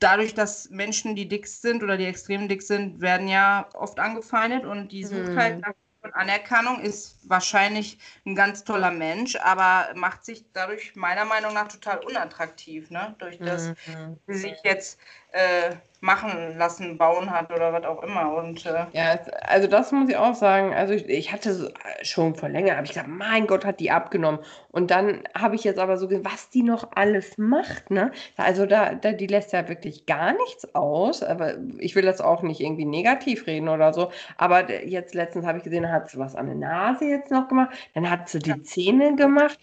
[0.01, 4.65] dadurch, dass Menschen, die dick sind oder die extrem dick sind, werden ja oft angefeindet
[4.65, 5.39] und die sucht hm.
[5.39, 5.75] halt nach
[6.15, 11.99] Anerkennung, ist wahrscheinlich ein ganz toller Mensch, aber macht sich dadurch meiner Meinung nach total
[11.99, 13.15] unattraktiv, ne?
[13.19, 14.19] Durch das, mhm.
[14.27, 15.01] sie sich jetzt
[15.37, 18.35] äh, machen lassen, bauen hat oder was auch immer.
[18.35, 20.75] Und, äh ja, also das muss ich auch sagen.
[20.75, 23.81] Also ich, ich hatte so, äh, schon vor länger, habe ich gesagt, mein Gott, hat
[23.81, 24.41] die abgenommen.
[24.71, 27.91] Und dann habe ich jetzt aber so gesehen, was die noch alles macht.
[27.91, 28.13] Ne?
[28.37, 31.23] Also da, da, die lässt ja wirklich gar nichts aus.
[31.23, 34.11] Aber ich will das auch nicht irgendwie negativ reden oder so.
[34.37, 37.75] Aber jetzt letztens habe ich gesehen, hat sie was an der Nase jetzt noch gemacht.
[37.95, 39.59] Dann hat sie die Zähne gemacht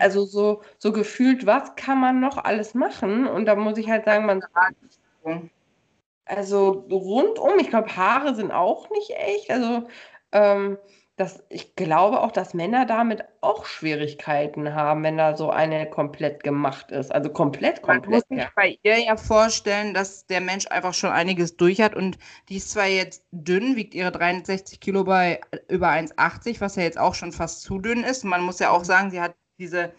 [0.00, 3.26] also so, so gefühlt, was kann man noch alles machen?
[3.26, 4.42] Und da muss ich halt sagen, man.
[6.26, 9.50] Also rundum, ich glaube, Haare sind auch nicht echt.
[9.50, 9.86] Also
[10.32, 10.78] ähm,
[11.16, 16.42] das, ich glaube auch, dass Männer damit auch Schwierigkeiten haben, wenn da so eine komplett
[16.42, 17.14] gemacht ist.
[17.14, 18.06] Also komplett, komplett.
[18.06, 18.50] Man muss sich ja.
[18.56, 22.72] bei ihr ja vorstellen, dass der Mensch einfach schon einiges durch hat und die ist
[22.72, 27.30] zwar jetzt dünn, wiegt ihre 63 Kilo bei über 1,80, was ja jetzt auch schon
[27.30, 28.24] fast zu dünn ist.
[28.24, 28.84] Man muss ja auch mhm.
[28.84, 29.92] sagen, sie hat diese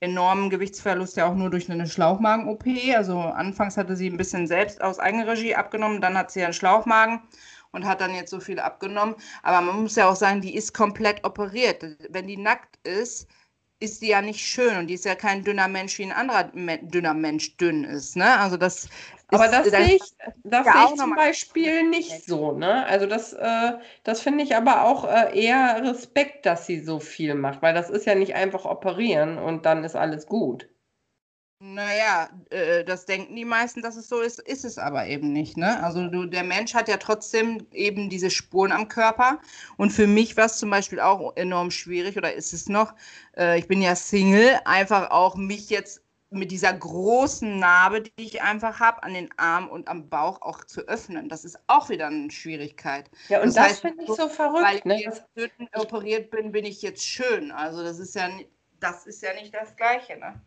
[0.00, 2.64] enormen Gewichtsverlust ja auch nur durch eine Schlauchmagen-OP.
[2.94, 7.20] Also anfangs hatte sie ein bisschen selbst aus Eigenregie abgenommen, dann hat sie einen Schlauchmagen
[7.72, 9.16] und hat dann jetzt so viel abgenommen.
[9.42, 11.84] Aber man muss ja auch sagen, die ist komplett operiert.
[12.10, 13.28] Wenn die nackt ist,
[13.80, 16.44] ist die ja nicht schön und die ist ja kein dünner Mensch, wie ein anderer
[16.82, 18.16] dünner Mensch dünn ist.
[18.16, 18.38] Ne?
[18.38, 18.88] Also das
[19.28, 20.02] aber das, sehe ich,
[20.44, 22.86] das ja sehe ich zum Beispiel nicht so, ne?
[22.86, 27.34] Also das, äh, das finde ich aber auch äh, eher Respekt, dass sie so viel
[27.34, 30.68] macht, weil das ist ja nicht einfach operieren und dann ist alles gut.
[31.60, 35.56] Naja, äh, das denken die meisten, dass es so ist, ist es aber eben nicht.
[35.56, 35.82] Ne?
[35.82, 39.40] Also du, der Mensch hat ja trotzdem eben diese Spuren am Körper.
[39.76, 42.94] Und für mich war es zum Beispiel auch enorm schwierig, oder ist es noch,
[43.36, 48.42] äh, ich bin ja Single, einfach auch mich jetzt mit dieser großen Narbe, die ich
[48.42, 51.28] einfach habe, an den Arm und am Bauch auch zu öffnen.
[51.28, 53.10] Das ist auch wieder eine Schwierigkeit.
[53.28, 54.64] Ja, und das, das finde ich so verrückt.
[54.64, 54.96] Weil ne?
[54.96, 55.24] ich jetzt
[55.74, 57.50] operiert bin, bin ich jetzt schön.
[57.50, 58.28] Also das ist ja,
[58.80, 60.18] das ist ja nicht das Gleiche.
[60.18, 60.40] Ne?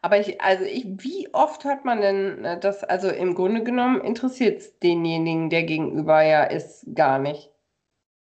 [0.00, 4.00] Aber ich, also ich, wie oft hat man denn äh, das, also im Grunde genommen
[4.00, 7.50] interessiert es denjenigen, der gegenüber ja ist, gar nicht.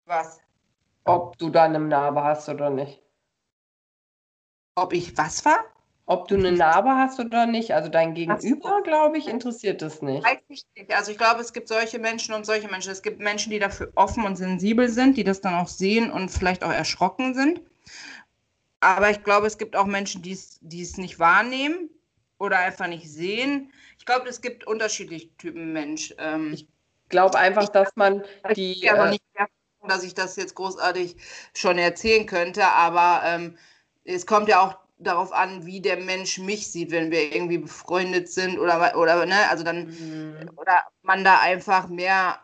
[0.04, 0.40] Was?
[1.04, 3.02] Ob du da eine Narbe hast oder nicht.
[4.74, 5.58] Ob ich was war?
[6.06, 10.24] Ob du eine Narbe hast oder nicht, also dein Gegenüber, glaube ich, interessiert es nicht.
[10.24, 10.92] Weiß ich nicht.
[10.92, 12.90] Also ich glaube, es gibt solche Menschen und solche Menschen.
[12.90, 16.28] Es gibt Menschen, die dafür offen und sensibel sind, die das dann auch sehen und
[16.30, 17.60] vielleicht auch erschrocken sind.
[18.80, 21.90] Aber ich glaube, es gibt auch Menschen, die es, nicht wahrnehmen
[22.38, 23.72] oder einfach nicht sehen.
[23.98, 26.12] Ich glaube, es gibt unterschiedliche Typen Mensch.
[26.18, 26.66] Ähm, ich
[27.08, 28.24] glaube einfach, ich, dass man
[28.56, 28.72] die.
[28.72, 29.24] Ich aber äh, nicht,
[29.86, 31.14] dass ich das jetzt großartig
[31.54, 33.58] schon erzählen könnte, aber ähm,
[34.10, 38.28] es kommt ja auch darauf an, wie der Mensch mich sieht, wenn wir irgendwie befreundet
[38.28, 40.50] sind oder oder ne, also dann mhm.
[40.56, 42.38] oder man da einfach mehr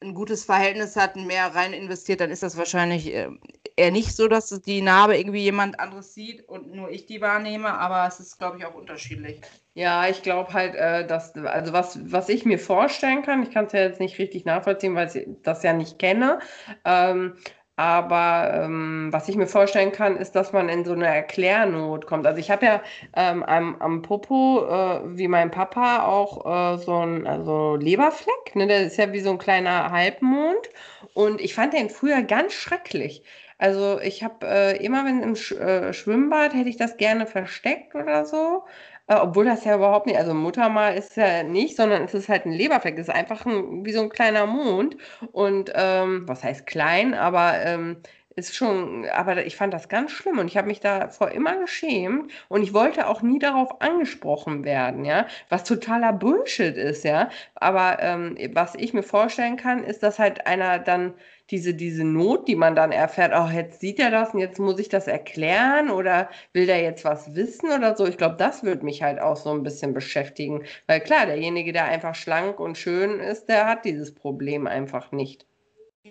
[0.00, 3.28] ein gutes Verhältnis hat, mehr rein investiert, dann ist das wahrscheinlich äh,
[3.76, 7.72] eher nicht so, dass die Narbe irgendwie jemand anderes sieht und nur ich die wahrnehme,
[7.72, 9.40] aber es ist, glaube ich, auch unterschiedlich.
[9.74, 13.66] Ja, ich glaube halt, äh, dass, also was, was ich mir vorstellen kann, ich kann
[13.66, 16.40] es ja jetzt nicht richtig nachvollziehen, weil ich das ja nicht kenne,
[16.84, 17.36] ähm,
[17.76, 22.26] aber ähm, was ich mir vorstellen kann, ist, dass man in so eine Erklärnot kommt.
[22.26, 22.82] Also ich habe ja
[23.14, 28.54] ähm, am, am Popo, äh, wie mein Papa, auch äh, so ein also Leberfleck.
[28.56, 28.66] Ne?
[28.66, 30.70] Der ist ja wie so ein kleiner Halbmond.
[31.12, 33.22] Und ich fand den früher ganz schrecklich.
[33.58, 37.94] Also ich habe äh, immer, wenn im Sch äh, Schwimmbad, hätte ich das gerne versteckt
[37.94, 38.64] oder so.
[39.08, 42.44] Äh, obwohl das ja überhaupt nicht, also Muttermal ist ja nicht, sondern es ist halt
[42.46, 42.94] ein Leberfleck.
[42.98, 44.96] Es ist einfach ein, wie so ein kleiner Mond.
[45.32, 47.98] Und ähm, was heißt klein, aber ähm,
[48.34, 52.30] ist schon, aber ich fand das ganz schlimm und ich habe mich davor immer geschämt
[52.48, 57.30] und ich wollte auch nie darauf angesprochen werden, ja, was totaler Bullshit ist, ja.
[57.54, 61.14] Aber ähm, was ich mir vorstellen kann, ist, dass halt einer dann
[61.50, 64.78] diese, diese Not, die man dann erfährt, oh, jetzt sieht er das und jetzt muss
[64.78, 68.06] ich das erklären oder will der jetzt was wissen oder so.
[68.06, 70.64] Ich glaube, das würde mich halt auch so ein bisschen beschäftigen.
[70.86, 75.46] Weil klar, derjenige, der einfach schlank und schön ist, der hat dieses Problem einfach nicht.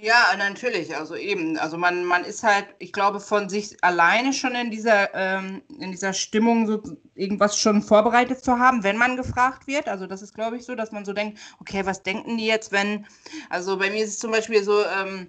[0.02, 0.96] Ja, natürlich.
[0.96, 1.58] Also eben.
[1.58, 5.92] Also man, man ist halt, ich glaube, von sich alleine schon in dieser, ähm, in
[5.92, 6.82] dieser Stimmung so
[7.16, 9.88] irgendwas schon vorbereitet zu haben, wenn man gefragt wird.
[9.88, 12.72] Also das ist, glaube ich, so, dass man so denkt, okay, was denken die jetzt,
[12.72, 13.06] wenn,
[13.50, 15.28] also bei mir ist es zum Beispiel so, ähm,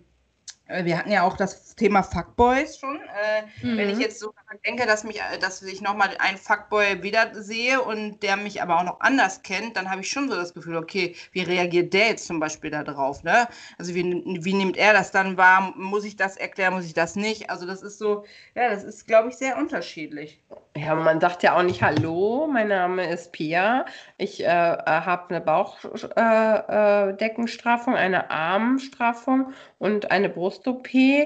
[0.67, 2.97] äh, wir hatten ja auch das Thema Fuckboys schon.
[2.97, 3.77] Äh, mhm.
[3.77, 4.01] Wenn ich mhm.
[4.03, 4.33] jetzt so
[4.65, 8.85] denke, dass, mich, äh, dass ich nochmal einen Fuckboy wiedersehe und der mich aber auch
[8.85, 12.27] noch anders kennt, dann habe ich schon so das Gefühl, okay, wie reagiert der jetzt
[12.27, 13.23] zum Beispiel da drauf?
[13.25, 13.49] Ne?
[13.79, 15.73] Also wie, wie nimmt er das dann wahr?
[15.77, 17.51] Muss ich das erklären, muss ich das nicht?
[17.51, 20.41] Also das ist so, ja, das ist, glaube ich, sehr unterschiedlich.
[20.77, 23.87] Ja, man sagt ja auch nicht Hallo, mein Name ist Pia.
[24.19, 30.93] Ich äh, habe eine Bauchdeckenstraffung, äh, eine Armstraffung und eine Brust-OP.
[30.93, 31.25] Äh,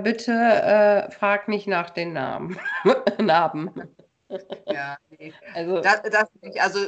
[0.00, 2.56] bitte äh, frag nicht nach den Namen.
[3.18, 3.72] Narben.
[4.66, 5.32] Ja, nee.
[5.54, 6.62] Also, das, das nicht.
[6.62, 6.78] Also,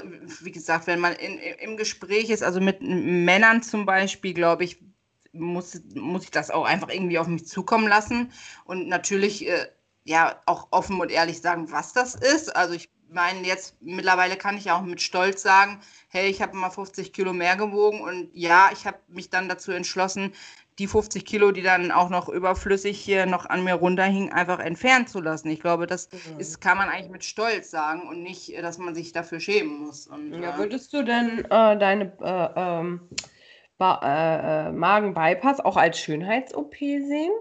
[0.43, 4.81] wie gesagt, wenn man in, im Gespräch ist, also mit Männern zum Beispiel, glaube ich,
[5.33, 8.31] muss, muss ich das auch einfach irgendwie auf mich zukommen lassen.
[8.65, 9.67] Und natürlich äh,
[10.07, 12.55] ja auch offen und ehrlich sagen, was das ist.
[12.55, 16.57] Also ich meine, jetzt mittlerweile kann ich ja auch mit Stolz sagen, hey, ich habe
[16.57, 20.33] mal 50 Kilo mehr gewogen und ja, ich habe mich dann dazu entschlossen,
[20.79, 25.07] die 50 Kilo, die dann auch noch überflüssig hier noch an mir runterhingen, einfach entfernen
[25.07, 25.49] zu lassen.
[25.49, 26.39] Ich glaube, das mhm.
[26.39, 30.07] ist, kann man eigentlich mit Stolz sagen und nicht, dass man sich dafür schämen muss.
[30.07, 33.09] Und, ja, äh, würdest du denn äh, deine äh, ähm,
[33.81, 37.33] äh, Magen-Bypass auch als Schönheits-OP sehen?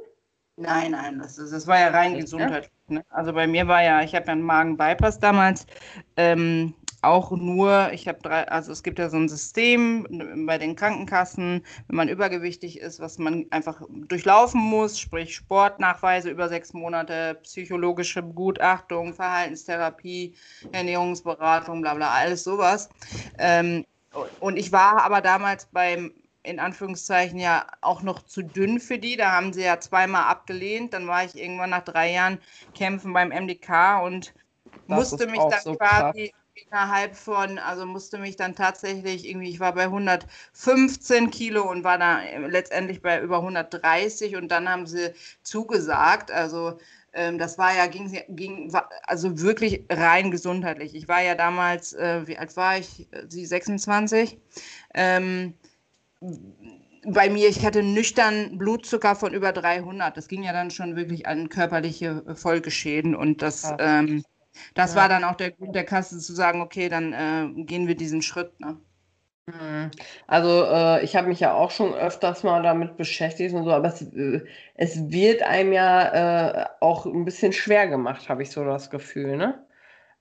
[0.58, 2.72] Nein, nein, das, ist, das war ja rein Gesundheit.
[2.88, 3.04] Ne?
[3.10, 5.68] Also bei mir war ja, ich habe ja einen Magen-Bypass damals
[6.16, 10.76] ähm, auch nur, ich habe drei, also es gibt ja so ein System bei den
[10.76, 17.38] Krankenkassen, wenn man übergewichtig ist, was man einfach durchlaufen muss, sprich Sportnachweise über sechs Monate,
[17.44, 20.36] psychologische Begutachtung, Verhaltenstherapie,
[20.72, 22.90] Ernährungsberatung, bla bla, alles sowas.
[23.38, 23.86] Ähm,
[24.40, 26.14] und ich war aber damals beim
[26.46, 29.18] in Anführungszeichen ja auch noch zu dünn für die.
[29.18, 30.94] Da haben sie ja zweimal abgelehnt.
[30.94, 32.40] Dann war ich irgendwann nach drei Jahren
[32.74, 34.34] kämpfen beim MDK und
[34.88, 36.42] das musste mich dann so quasi krass.
[36.54, 41.98] innerhalb von, also musste mich dann tatsächlich irgendwie, ich war bei 115 Kilo und war
[41.98, 46.32] da letztendlich bei über 130 und dann haben sie zugesagt.
[46.32, 46.78] Also
[47.14, 48.72] ähm, das war ja, ging, ging,
[49.04, 50.96] also wirklich rein gesundheitlich.
[50.96, 53.08] Ich war ja damals, äh, wie alt war ich?
[53.28, 54.40] Sie 26.
[54.94, 55.54] Ähm,
[57.06, 60.16] bei mir, ich hatte nüchtern Blutzucker von über 300.
[60.16, 64.24] Das ging ja dann schon wirklich an körperliche Folgeschäden und das, ähm,
[64.74, 65.02] das ja.
[65.02, 68.22] war dann auch der Grund der Kasse zu sagen, okay, dann äh, gehen wir diesen
[68.22, 68.60] Schritt.
[68.60, 68.78] Ne?
[69.48, 69.92] Mhm.
[70.26, 73.90] Also äh, ich habe mich ja auch schon öfters mal damit beschäftigt und so, aber
[73.90, 74.42] es, äh,
[74.74, 79.38] es wird einem ja äh, auch ein bisschen schwer gemacht, habe ich so das Gefühl,
[79.38, 79.65] ne?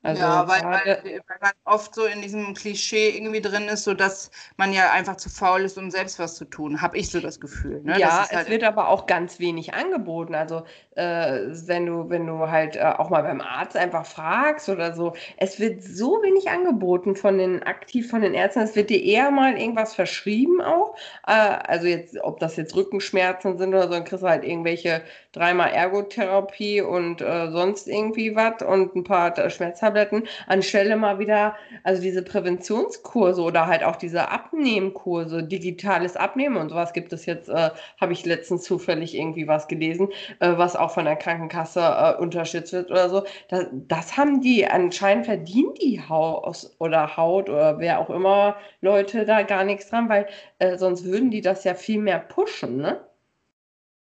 [0.05, 3.95] Also ja, weil, weil, weil, man oft so in diesem Klischee irgendwie drin ist, so
[3.95, 7.19] dass man ja einfach zu faul ist, um selbst was zu tun, habe ich so
[7.19, 7.81] das Gefühl.
[7.81, 7.99] Ne?
[7.99, 10.35] Ja, das es halt wird aber auch ganz wenig angeboten.
[10.35, 14.93] Also äh, wenn du, wenn du halt äh, auch mal beim Arzt einfach fragst oder
[14.93, 18.59] so, es wird so wenig angeboten von den aktiv von den Ärzten.
[18.59, 20.95] Es wird dir eher mal irgendwas verschrieben auch.
[21.25, 25.01] Äh, also jetzt, ob das jetzt Rückenschmerzen sind oder so, dann kriegst du halt irgendwelche
[25.31, 31.55] dreimal Ergotherapie und äh, sonst irgendwie was und ein paar Schmerztabletten Toiletten, anstelle mal wieder,
[31.83, 37.49] also diese Präventionskurse oder halt auch diese Abnehmkurse, digitales Abnehmen und sowas gibt es jetzt,
[37.49, 42.21] äh, habe ich letztens zufällig irgendwie was gelesen, äh, was auch von der Krankenkasse äh,
[42.21, 43.23] unterstützt wird oder so.
[43.49, 49.25] Das, das haben die anscheinend verdient, die Haus oder Haut oder wer auch immer Leute
[49.25, 50.27] da gar nichts dran, weil
[50.59, 52.99] äh, sonst würden die das ja viel mehr pushen, ne?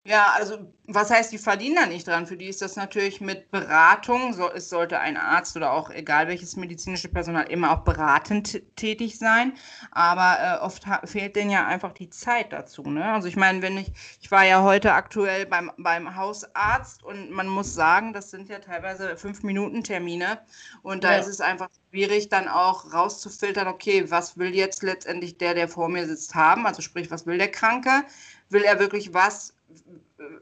[0.08, 2.28] Ja, also was heißt, die verdienen da nicht dran?
[2.28, 6.28] Für die ist das natürlich mit Beratung, so, es sollte ein Arzt oder auch egal
[6.28, 9.54] welches medizinische Personal immer auch beratend tätig sein,
[9.90, 12.84] aber äh, oft fehlt denen ja einfach die Zeit dazu.
[12.84, 13.04] Ne?
[13.04, 13.92] Also ich meine, wenn ich,
[14.22, 18.60] ich war ja heute aktuell beim, beim Hausarzt und man muss sagen, das sind ja
[18.60, 20.38] teilweise fünf Minuten Termine
[20.84, 21.18] und da ja.
[21.18, 25.90] ist es einfach schwierig dann auch rauszufiltern, okay, was will jetzt letztendlich der, der vor
[25.90, 26.68] mir sitzt, haben?
[26.68, 28.04] Also sprich, was will der Kranke?
[28.50, 29.55] Will er wirklich was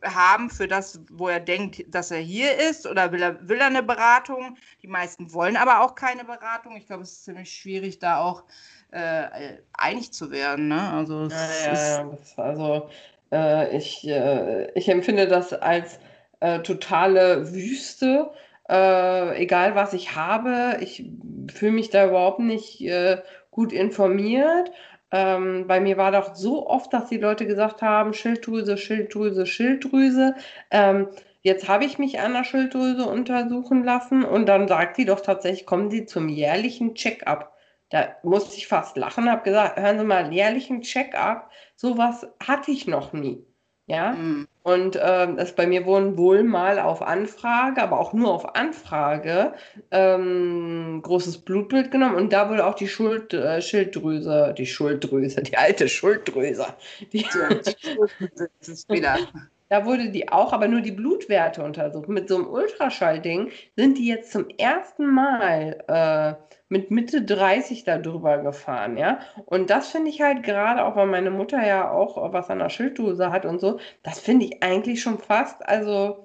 [0.04, 2.88] haben für das, wo er denkt, dass er hier ist?
[2.88, 4.58] Oder will er, will er eine Beratung?
[4.82, 6.76] Die meisten wollen aber auch keine Beratung.
[6.76, 8.44] Ich glaube, es ist ziemlich schwierig, da auch
[8.92, 10.68] äh, einig zu werden.
[10.68, 10.92] Ne?
[10.92, 12.18] Also, ja, ja, ja.
[12.38, 12.90] also
[13.32, 16.00] äh, ich, äh, ich empfinde das als
[16.40, 18.32] äh, totale Wüste.
[18.70, 21.06] Äh, egal was ich habe, ich
[21.54, 24.72] fühle mich da überhaupt nicht äh, gut informiert.
[25.14, 30.36] Ähm, bei mir war doch so oft, dass die Leute gesagt haben, Schilddrüse, Schilddrüse, Schilddrüse.
[30.72, 31.10] Ähm,
[31.42, 35.66] jetzt habe ich mich an der Schilddrüse untersuchen lassen und dann sagt sie doch tatsächlich,
[35.68, 37.54] kommen Sie zum jährlichen Check-up.
[37.90, 42.88] Da musste ich fast lachen, habe gesagt, hören Sie mal, jährlichen Check-up, sowas hatte ich
[42.88, 43.46] noch nie.
[43.86, 44.48] Ja, mhm.
[44.64, 49.54] und ähm, das bei mir wurden wohl mal auf Anfrage, aber auch nur auf Anfrage,
[49.92, 55.58] ähm, großes Blutbild genommen und da wurde auch die Schuld, äh, Schilddrüse, die Schulddrüse, die
[55.58, 56.68] alte Schulddrüse,
[57.12, 59.18] die, die ist wieder.
[59.74, 62.08] Da wurde die auch, aber nur die Blutwerte untersucht.
[62.08, 66.36] Mit so einem Ultraschallding sind die jetzt zum ersten Mal äh,
[66.70, 69.18] mit Mitte 30 da drüber gefahren, ja.
[69.48, 72.70] Und das finde ich halt gerade, auch weil meine Mutter ja auch was an der
[72.70, 76.23] Schilddrüse hat und so, das finde ich eigentlich schon fast, also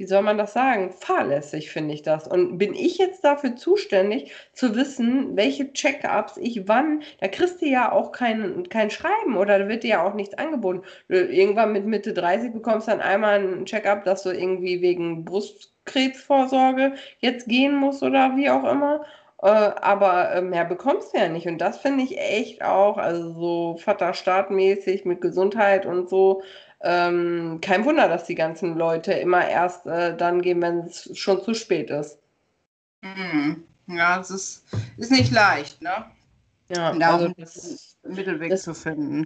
[0.00, 2.26] wie soll man das sagen, fahrlässig finde ich das.
[2.26, 7.66] Und bin ich jetzt dafür zuständig, zu wissen, welche Check-ups ich wann, da kriegst du
[7.66, 10.84] ja auch kein, kein Schreiben oder da wird dir ja auch nichts angeboten.
[11.08, 16.94] Irgendwann mit Mitte 30 bekommst du dann einmal ein Check-up, dass du irgendwie wegen Brustkrebsvorsorge
[17.18, 19.04] jetzt gehen musst oder wie auch immer.
[19.42, 21.46] Äh, aber äh, mehr bekommst du ja nicht.
[21.46, 26.42] Und das finde ich echt auch, also so Vaterstaatmäßig mit Gesundheit und so.
[26.82, 31.42] Ähm, kein Wunder, dass die ganzen Leute immer erst äh, dann gehen, wenn es schon
[31.42, 32.18] zu spät ist.
[33.02, 33.64] Mhm.
[33.86, 34.64] Ja, es ist,
[34.96, 36.06] ist nicht leicht, ne?
[36.68, 39.24] Ja, da also das, Mittelweg das, zu finden.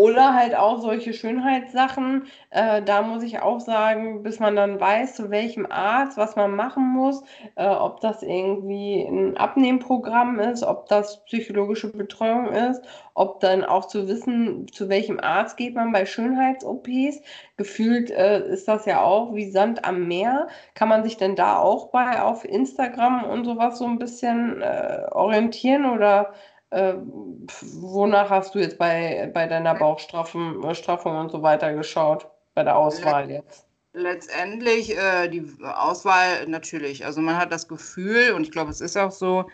[0.00, 2.24] Oder halt auch solche Schönheitssachen.
[2.48, 6.56] Äh, da muss ich auch sagen, bis man dann weiß, zu welchem Arzt, was man
[6.56, 7.22] machen muss,
[7.56, 12.82] äh, ob das irgendwie ein Abnehmprogramm ist, ob das psychologische Betreuung ist,
[13.12, 17.20] ob dann auch zu wissen, zu welchem Arzt geht man bei Schönheits-OPs.
[17.58, 20.48] Gefühlt äh, ist das ja auch wie Sand am Meer.
[20.74, 25.02] Kann man sich denn da auch bei auf Instagram und sowas so ein bisschen äh,
[25.10, 26.32] orientieren oder
[26.70, 26.94] äh,
[27.80, 33.30] wonach hast du jetzt bei, bei deiner Bauchstraffung und so weiter geschaut, bei der Auswahl
[33.30, 33.66] jetzt?
[33.92, 37.04] Letztendlich äh, die Auswahl natürlich.
[37.04, 39.46] Also man hat das Gefühl, und ich glaube, es ist auch so,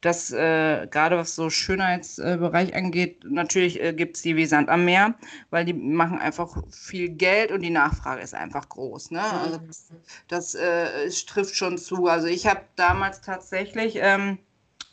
[0.00, 4.84] dass äh, gerade was so Schönheitsbereich angeht, natürlich äh, gibt es die wie Sand am
[4.84, 5.14] Meer,
[5.50, 9.12] weil die machen einfach viel Geld und die Nachfrage ist einfach groß.
[9.12, 9.22] Ne?
[9.22, 9.92] Also das,
[10.28, 12.06] das äh, trifft schon zu.
[12.06, 14.38] Also ich habe damals tatsächlich ähm,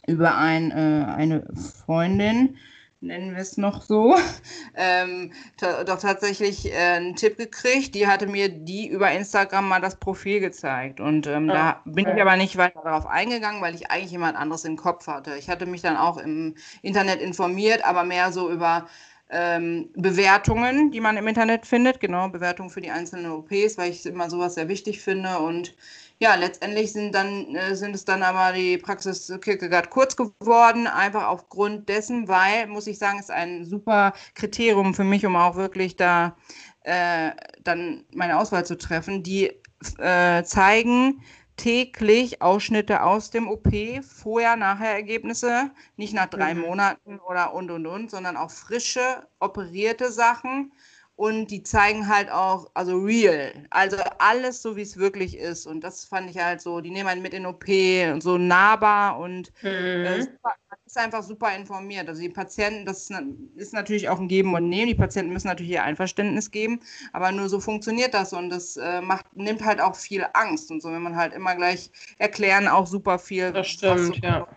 [0.08, 1.46] über ein, äh, eine
[1.86, 2.58] Freundin,
[3.04, 4.16] nennen wir es noch so,
[4.76, 7.96] ähm, doch tatsächlich äh, einen Tipp gekriegt.
[7.96, 11.00] Die hatte mir die über Instagram mal das Profil gezeigt.
[11.00, 14.38] Und ähm, ja, da bin ich aber nicht weiter darauf eingegangen, weil ich eigentlich jemand
[14.38, 15.36] anderes im Kopf hatte.
[15.38, 18.88] Ich hatte mich dann auch im Internet informiert, aber mehr so über
[19.30, 24.06] ähm, Bewertungen, die man im Internet findet, genau, Bewertungen für die einzelnen OPs, weil ich
[24.06, 25.40] immer sowas sehr wichtig finde.
[25.40, 25.76] Und
[26.24, 31.28] ja, letztendlich sind, dann, äh, sind es dann aber die Praxis Kierkegaard kurz geworden, einfach
[31.28, 35.98] aufgrund dessen, weil, muss ich sagen, ist ein super Kriterium für mich, um auch wirklich
[35.98, 36.38] da
[36.84, 37.32] äh,
[37.66, 39.22] dann meine Auswahl zu treffen.
[39.22, 39.52] Die
[39.98, 41.22] äh, zeigen
[41.58, 43.68] täglich Ausschnitte aus dem OP,
[44.02, 46.62] vorher, nachher Ergebnisse, nicht nach drei mhm.
[46.62, 50.72] Monaten oder und und und, sondern auch frische, operierte Sachen
[51.16, 55.68] und die zeigen halt auch, also real, also alles so, wie es wirklich ist.
[55.68, 57.68] Und das fand ich halt so, die nehmen einen mit in OP
[58.12, 60.06] und so nahbar und äh, mhm.
[60.06, 60.54] äh, super
[60.86, 62.08] ist einfach super informiert.
[62.08, 63.10] Also die Patienten, das
[63.56, 64.88] ist natürlich auch ein Geben und Nehmen.
[64.88, 66.82] Die Patienten müssen natürlich ihr Einverständnis geben,
[67.14, 70.82] aber nur so funktioniert das und das äh, macht, nimmt halt auch viel Angst und
[70.82, 73.52] so, wenn man halt immer gleich erklären, auch super viel.
[73.52, 74.48] Das stimmt, so, ja.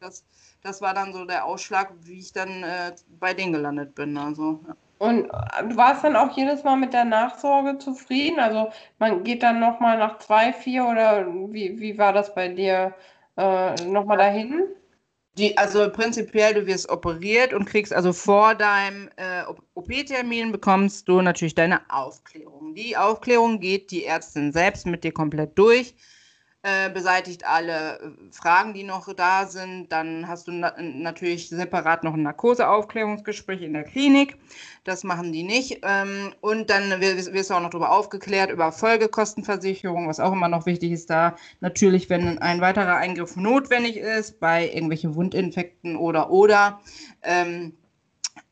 [0.00, 0.24] Das,
[0.62, 4.16] das war dann so der Ausschlag, wie ich dann äh, bei denen gelandet bin.
[4.16, 4.76] Also, ja.
[5.00, 8.38] Und äh, du warst dann auch jedes Mal mit der Nachsorge zufrieden?
[8.38, 12.94] Also man geht dann nochmal nach zwei, vier oder wie, wie war das bei dir
[13.36, 14.64] äh, nochmal dahin?
[15.38, 19.44] Die, also prinzipiell, du wirst operiert und kriegst also vor deinem äh,
[19.74, 22.74] OP-Termin bekommst du natürlich deine Aufklärung.
[22.74, 25.94] Die Aufklärung geht die Ärztin selbst mit dir komplett durch
[26.62, 29.90] äh, beseitigt alle äh, Fragen, die noch da sind.
[29.90, 34.36] Dann hast du na natürlich separat noch ein Narkoseaufklärungsgespräch in der Klinik.
[34.84, 35.80] Das machen die nicht.
[35.82, 40.66] Ähm, und dann wirst du auch noch darüber aufgeklärt, über Folgekostenversicherung, was auch immer noch
[40.66, 41.34] wichtig ist da.
[41.60, 46.80] Natürlich, wenn ein weiterer Eingriff notwendig ist, bei irgendwelchen Wundinfekten oder oder.
[47.22, 47.72] Ähm,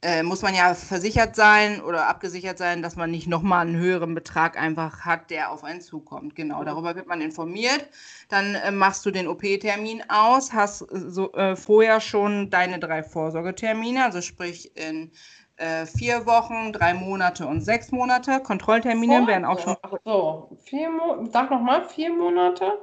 [0.03, 4.15] äh, muss man ja versichert sein oder abgesichert sein, dass man nicht nochmal einen höheren
[4.15, 6.37] Betrag einfach hat, der auf einen zukommt.
[6.37, 7.89] Genau, darüber wird man informiert.
[8.29, 14.05] Dann äh, machst du den OP-Termin aus, hast so, äh, vorher schon deine drei Vorsorgetermine,
[14.05, 15.11] also sprich in
[15.57, 18.41] äh, vier Wochen, drei Monate und sechs Monate.
[18.41, 19.77] Kontrolltermine werden auch schon.
[19.83, 22.79] Ach so, vier Monate, sag nochmal, vier Monate?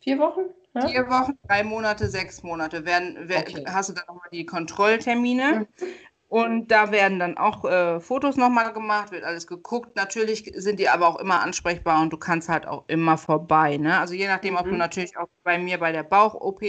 [0.00, 0.40] Vier Wochen?
[0.74, 0.88] Ja?
[0.88, 2.86] Vier Wochen, drei Monate, sechs Monate.
[2.86, 3.64] Werden, okay.
[3.68, 5.66] Hast du dann nochmal die Kontrolltermine.
[5.78, 5.86] Mhm.
[6.34, 9.94] Und da werden dann auch äh, Fotos nochmal gemacht, wird alles geguckt.
[9.94, 13.76] Natürlich sind die aber auch immer ansprechbar und du kannst halt auch immer vorbei.
[13.76, 14.00] Ne?
[14.00, 14.58] Also je nachdem, mhm.
[14.58, 14.78] ob du mhm.
[14.78, 16.60] natürlich auch bei mir bei der Bauch-OP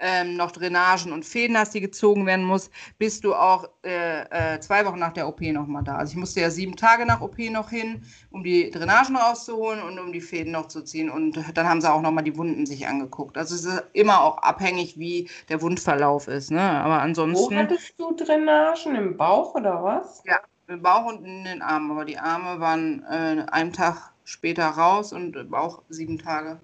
[0.00, 4.60] ähm, noch Drainagen und Fäden hast, die gezogen werden muss, bist du auch äh, äh,
[4.60, 5.96] zwei Wochen nach der OP nochmal da.
[5.96, 9.98] Also ich musste ja sieben Tage nach OP noch hin, um die Drainagen rauszuholen und
[9.98, 11.10] um die Fäden noch zu ziehen.
[11.10, 13.36] Und dann haben sie auch nochmal die Wunden sich angeguckt.
[13.36, 16.50] Also es ist immer auch abhängig, wie der Wundverlauf ist.
[16.50, 16.60] Ne?
[16.60, 17.54] Aber ansonsten.
[17.54, 18.96] Wo hattest du Drainagen?
[18.96, 20.22] Im Bauch oder was?
[20.26, 21.90] Ja, im Bauch und in den Armen.
[21.90, 26.60] Aber die Arme waren äh, einen Tag später raus und Bauch sieben Tage.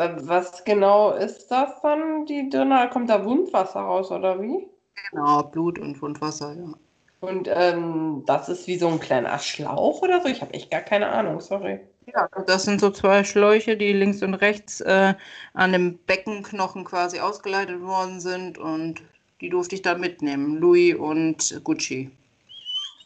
[0.00, 2.88] Was genau ist das dann, die Dünner?
[2.88, 4.68] Kommt da Wundwasser raus oder wie?
[5.10, 6.72] Genau, Blut und Wundwasser, ja.
[7.20, 10.28] Und ähm, das ist wie so ein kleiner Schlauch oder so?
[10.28, 11.80] Ich habe echt gar keine Ahnung, sorry.
[12.06, 15.14] Ja, das sind so zwei Schläuche, die links und rechts äh,
[15.52, 19.02] an dem Beckenknochen quasi ausgeleitet worden sind und
[19.40, 20.56] die durfte ich da mitnehmen.
[20.56, 22.10] Louis und Gucci.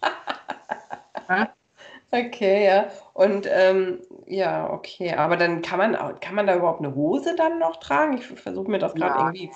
[2.10, 2.86] Okay, ja.
[3.12, 5.14] Und ähm, ja, okay.
[5.14, 8.18] Aber dann kann man, kann man da überhaupt eine Hose dann noch tragen?
[8.18, 9.26] Ich versuche mir das gerade ja.
[9.26, 9.50] irgendwie.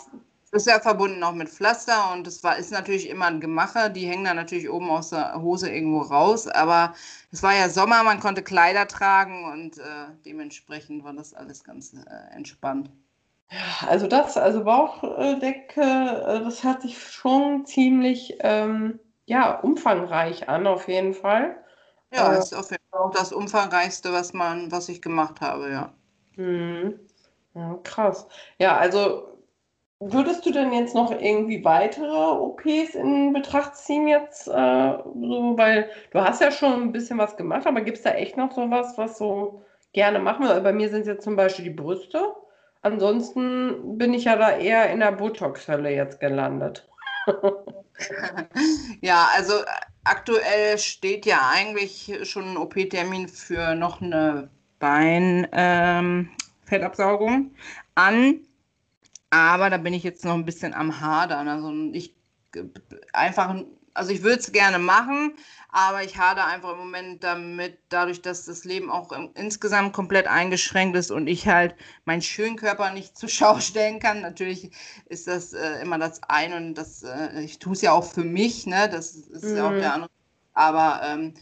[0.50, 3.90] Das ist ja verbunden auch mit Pflaster und es war ist natürlich immer ein Gemache.
[3.90, 6.48] Die hängen dann natürlich oben aus der Hose irgendwo raus.
[6.48, 6.94] Aber
[7.30, 9.82] es war ja Sommer, man konnte Kleider tragen und äh,
[10.24, 12.90] dementsprechend war das alles ganz äh, entspannt.
[13.50, 20.66] Ja, also das, also Bauchdecke, äh, das hört sich schon ziemlich ähm, ja, umfangreich an,
[20.66, 21.56] auf jeden Fall.
[22.12, 25.70] Ja, äh, ist auf jeden Fall auch das umfangreichste, was man, was ich gemacht habe,
[25.70, 25.94] ja.
[26.36, 26.98] Mhm.
[27.54, 28.26] Ja, krass.
[28.58, 29.38] Ja, also
[30.00, 34.48] würdest du denn jetzt noch irgendwie weitere OPs in Betracht ziehen jetzt?
[34.48, 38.10] Äh, so, weil du hast ja schon ein bisschen was gemacht, aber gibt es da
[38.12, 40.60] echt noch sowas, was so gerne machen wir?
[40.60, 42.34] Bei mir sind es jetzt zum Beispiel die Brüste.
[42.82, 46.87] Ansonsten bin ich ja da eher in der Botox-Hölle jetzt gelandet.
[49.00, 49.54] ja, also
[50.04, 54.48] aktuell steht ja eigentlich schon ein OP-Termin für noch eine
[54.78, 57.50] Beinfettabsaugung ähm,
[57.94, 58.40] an.
[59.30, 61.48] Aber da bin ich jetzt noch ein bisschen am Hadern.
[61.48, 62.14] Also ich
[63.12, 63.56] einfach,
[63.94, 65.34] also ich würde es gerne machen,
[65.70, 70.96] aber ich hade einfach im Moment damit, dadurch, dass das Leben auch insgesamt komplett eingeschränkt
[70.96, 71.74] ist und ich halt
[72.04, 74.22] meinen schönen Körper nicht zur Schau stellen kann.
[74.22, 74.70] Natürlich
[75.06, 78.24] ist das äh, immer das eine und das, äh, ich tue es ja auch für
[78.24, 78.88] mich, ne?
[78.90, 79.56] Das ist mhm.
[79.56, 80.10] ja auch der andere.
[80.54, 81.34] Aber ähm,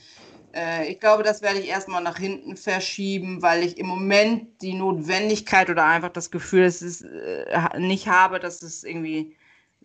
[0.54, 4.74] äh, ich glaube, das werde ich erstmal nach hinten verschieben, weil ich im Moment die
[4.74, 9.36] Notwendigkeit oder einfach das Gefühl dass es, äh, nicht habe, dass es irgendwie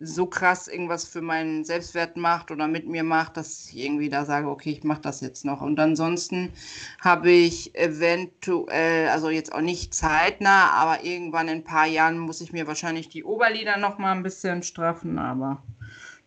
[0.02, 4.24] so krass irgendwas für meinen Selbstwert macht oder mit mir macht, dass ich irgendwie da
[4.24, 5.60] sage, okay, ich mache das jetzt noch.
[5.60, 6.52] Und ansonsten
[7.00, 12.40] habe ich eventuell, also jetzt auch nicht zeitnah, aber irgendwann in ein paar Jahren muss
[12.40, 15.62] ich mir wahrscheinlich die Oberlider noch mal ein bisschen straffen, aber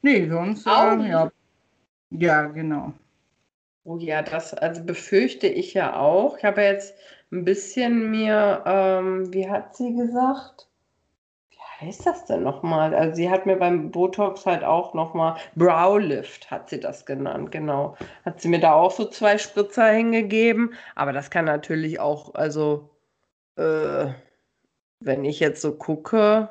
[0.01, 1.31] nee, sonst äh, ja.
[2.11, 2.93] Ja, genau.
[3.83, 6.37] Oh ja, das also befürchte ich ja auch.
[6.37, 6.93] Ich habe jetzt
[7.31, 10.67] ein bisschen mir, ähm, wie hat sie gesagt?
[11.81, 12.93] Heißt das denn nochmal?
[12.93, 17.95] Also sie hat mir beim Botox halt auch nochmal Browlift, hat sie das genannt, genau.
[18.23, 20.73] Hat sie mir da auch so zwei Spritzer hingegeben.
[20.95, 22.89] Aber das kann natürlich auch, also
[23.57, 24.07] äh,
[24.99, 26.49] wenn ich jetzt so gucke,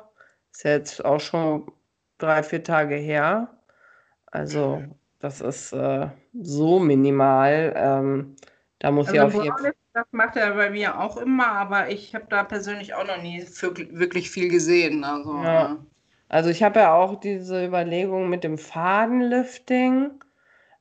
[0.51, 1.71] ist ja jetzt auch schon
[2.17, 3.49] drei, vier Tage her.
[4.27, 4.83] Also
[5.19, 7.73] das ist äh, so minimal.
[7.75, 8.35] Ähm,
[8.85, 9.73] da muss also ich auf jeden Fall.
[9.93, 13.41] Das macht er bei mir auch immer, aber ich habe da persönlich auch noch nie
[13.41, 15.03] wirklich viel gesehen.
[15.03, 15.77] Also, ja.
[16.29, 20.11] Also ich habe ja auch diese Überlegung mit dem Fadenlifting,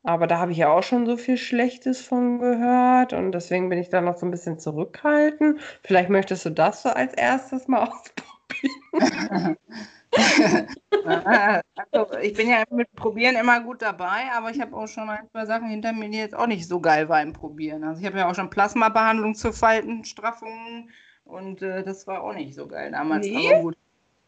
[0.02, 3.78] aber da habe ich ja auch schon so viel Schlechtes von gehört und deswegen bin
[3.78, 5.58] ich da noch so ein bisschen zurückhaltend.
[5.82, 9.56] Vielleicht möchtest du das so als erstes mal ausprobieren.
[11.92, 15.28] also ich bin ja mit Probieren immer gut dabei, aber ich habe auch schon ein,
[15.30, 17.84] zwei Sachen hinter mir, die jetzt auch nicht so geil waren im Probieren.
[17.84, 20.88] Also ich habe ja auch schon Plasmabehandlung zur Faltenstraffung
[21.24, 23.26] und äh, das war auch nicht so geil damals.
[23.26, 23.52] Nee?
[23.52, 23.76] Aber gut.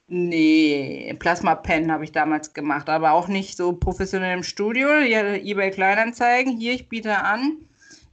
[0.08, 4.88] Nee, Plasma-Pen habe ich damals gemacht, aber auch nicht so professionell im Studio.
[4.88, 7.56] EBay Kleinanzeigen, hier, ich biete an.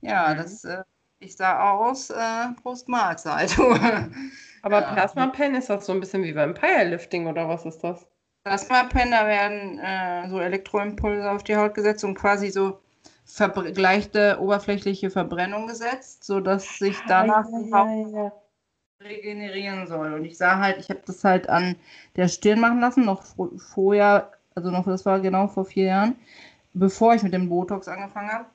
[0.01, 0.38] Ja, mhm.
[0.38, 0.84] das, äh,
[1.19, 3.55] ich sah aus, äh, Prost Mahlzeit.
[4.64, 4.93] Aber ja.
[4.93, 6.55] Plasma Pen ist das so ein bisschen wie beim
[6.86, 8.07] Lifting oder was ist das?
[8.43, 12.80] Plasma Pen, da werden äh, so Elektroimpulse auf die Haut gesetzt und quasi so
[13.74, 18.34] gleichte oberflächliche Verbrennung gesetzt, sodass sich danach die Haut
[19.01, 20.14] regenerieren soll.
[20.14, 21.76] Und ich sah halt, ich habe das halt an
[22.16, 23.24] der Stirn machen lassen, noch
[23.57, 26.16] vorher, also noch, das war genau vor vier Jahren,
[26.74, 28.45] bevor ich mit dem Botox angefangen habe.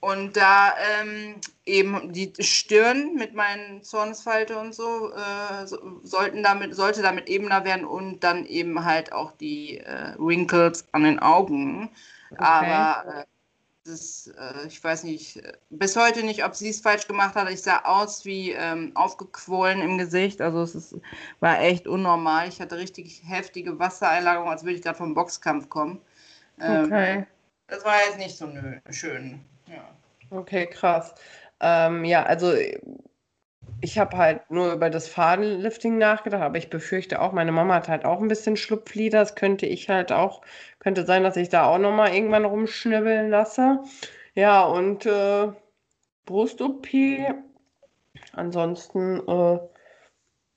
[0.00, 1.34] Und da ähm,
[1.66, 7.66] eben die Stirn mit meinen Zornesfalte und so, äh, so, sollten damit, sollte damit ebener
[7.66, 11.90] werden und dann eben halt auch die äh, Wrinkles an den Augen.
[12.30, 12.42] Okay.
[12.42, 13.24] Aber äh,
[13.84, 17.50] das, äh, ich weiß nicht, bis heute nicht, ob sie es falsch gemacht hat.
[17.50, 20.40] Ich sah aus wie ähm, aufgequollen im Gesicht.
[20.40, 20.96] Also es ist,
[21.40, 22.48] war echt unnormal.
[22.48, 26.00] Ich hatte richtig heftige Wassereinlagerung, als würde ich gerade vom Boxkampf kommen.
[26.58, 27.26] Ähm, okay.
[27.66, 28.50] Das war jetzt nicht so
[28.90, 29.44] schön.
[29.70, 29.96] Ja.
[30.30, 31.14] Okay, krass.
[31.60, 32.52] Ähm, ja, also
[33.80, 37.88] ich habe halt nur über das Fadenlifting nachgedacht, aber ich befürchte auch, meine Mama hat
[37.88, 39.20] halt auch ein bisschen Schlupflider.
[39.20, 40.42] Das könnte ich halt auch,
[40.78, 43.80] könnte sein, dass ich da auch nochmal irgendwann rumschnibbeln lasse.
[44.34, 45.48] Ja, und äh,
[46.26, 46.88] Brust-OP.
[48.32, 49.58] Ansonsten äh,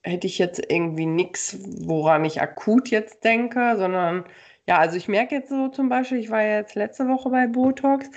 [0.04, 1.58] hätte ich jetzt irgendwie nichts,
[1.88, 4.26] woran ich akut jetzt denke, sondern
[4.68, 7.48] ja, also ich merke jetzt so zum Beispiel, ich war ja jetzt letzte Woche bei
[7.48, 8.10] Botox.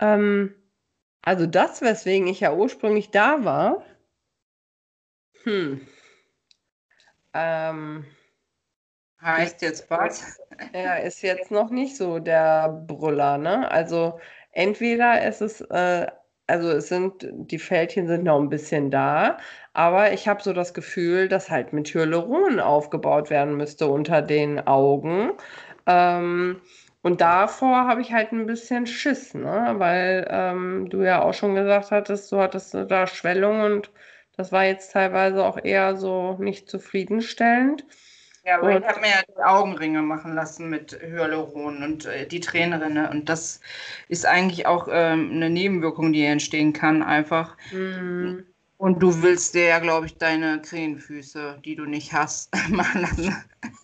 [0.00, 0.54] Ähm,
[1.22, 3.82] also das, weswegen ich ja ursprünglich da war.
[5.44, 5.86] Hm.
[7.34, 8.04] Ähm,
[9.20, 10.38] heißt jetzt was?
[10.72, 13.70] Er ist jetzt noch nicht so der Brüller, ne?
[13.70, 14.18] Also
[14.52, 16.06] entweder ist es, äh,
[16.46, 19.38] also es sind, die Fältchen sind noch ein bisschen da,
[19.72, 24.66] aber ich habe so das Gefühl, dass halt mit Hyaluron aufgebaut werden müsste unter den
[24.66, 25.32] Augen.
[25.86, 26.60] Ähm,
[27.06, 29.76] und davor habe ich halt ein bisschen Schiss, ne?
[29.76, 33.92] weil ähm, du ja auch schon gesagt hattest, du hattest da Schwellung und
[34.36, 37.86] das war jetzt teilweise auch eher so nicht zufriedenstellend.
[38.44, 42.26] Ja, aber und, ich habe mir ja die Augenringe machen lassen mit Hyaluron und äh,
[42.26, 43.08] die Tränenrinne.
[43.08, 43.60] Und das
[44.08, 47.56] ist eigentlich auch ähm, eine Nebenwirkung, die entstehen kann, einfach.
[47.70, 48.38] Mm.
[48.78, 53.36] Und du willst dir ja, glaube ich, deine Krähenfüße, die du nicht hast, machen lassen.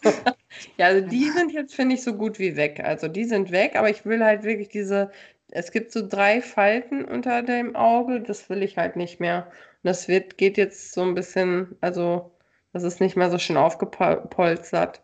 [0.79, 2.81] Ja, also die sind jetzt, finde ich, so gut wie weg.
[2.85, 5.11] Also die sind weg, aber ich will halt wirklich diese,
[5.51, 9.47] es gibt so drei Falten unter dem Auge, das will ich halt nicht mehr.
[9.83, 12.33] Und das wird, geht jetzt so ein bisschen, also
[12.73, 15.03] das ist nicht mehr so schön aufgepolstert,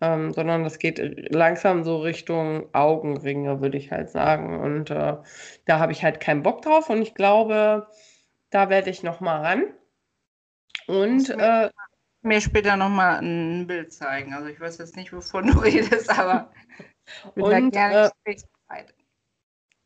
[0.00, 0.98] ähm, sondern das geht
[1.32, 4.60] langsam so Richtung Augenringe, würde ich halt sagen.
[4.60, 5.16] Und äh,
[5.64, 7.86] da habe ich halt keinen Bock drauf und ich glaube,
[8.50, 9.64] da werde ich noch mal ran.
[10.86, 11.70] Und äh,
[12.26, 14.34] mir später nochmal ein Bild zeigen.
[14.34, 16.50] Also ich weiß jetzt nicht, wovon du redest, aber
[17.34, 18.10] und, äh,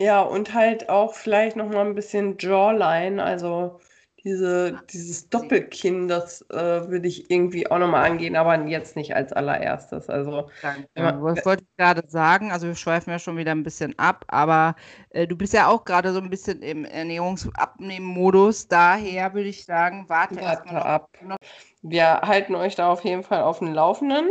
[0.01, 3.79] Ja, und halt auch vielleicht nochmal ein bisschen Jawline, also
[4.25, 9.33] diese, dieses Doppelkinn, das äh, würde ich irgendwie auch nochmal angehen, aber jetzt nicht als
[9.33, 10.11] allererstes.
[10.11, 10.89] Also, Danke.
[10.95, 12.53] Was wollte ich gerade sagen?
[12.53, 14.75] Also wir schweifen ja schon wieder ein bisschen ab, aber
[15.11, 18.69] äh, du bist ja auch gerade so ein bisschen im Ernährungsabnehmen-Modus.
[18.69, 21.09] Daher würde ich sagen, warte, warte erstmal ab.
[21.23, 21.37] Noch.
[21.83, 24.29] Wir halten euch da auf jeden Fall auf dem Laufenden.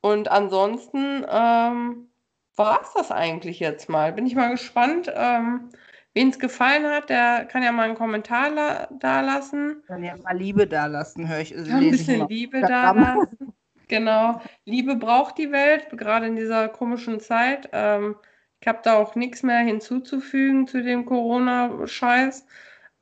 [0.00, 2.08] Und ansonsten ähm,
[2.56, 4.12] war es das eigentlich jetzt mal.
[4.12, 5.12] Bin ich mal gespannt.
[5.14, 5.70] Ähm,
[6.12, 9.82] Wen es gefallen hat, der kann ja mal einen Kommentar la da lassen.
[9.86, 11.56] Kann ja mal Liebe da lassen, höre ich.
[11.56, 13.54] Also ein bisschen Liebe da lassen.
[13.86, 14.40] Genau.
[14.64, 17.68] Liebe braucht die Welt, gerade in dieser komischen Zeit.
[17.72, 18.16] Ähm,
[18.60, 22.46] ich habe da auch nichts mehr hinzuzufügen zu dem Corona-Scheiß.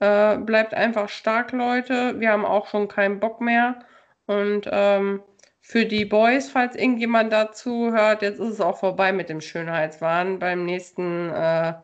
[0.00, 2.18] Äh, bleibt einfach stark, Leute.
[2.20, 3.80] Wir haben auch schon keinen Bock mehr.
[4.26, 5.22] Und ähm,
[5.60, 10.38] für die Boys, falls irgendjemand dazu hört, jetzt ist es auch vorbei mit dem Schönheitswahn.
[10.38, 11.74] Beim nächsten äh,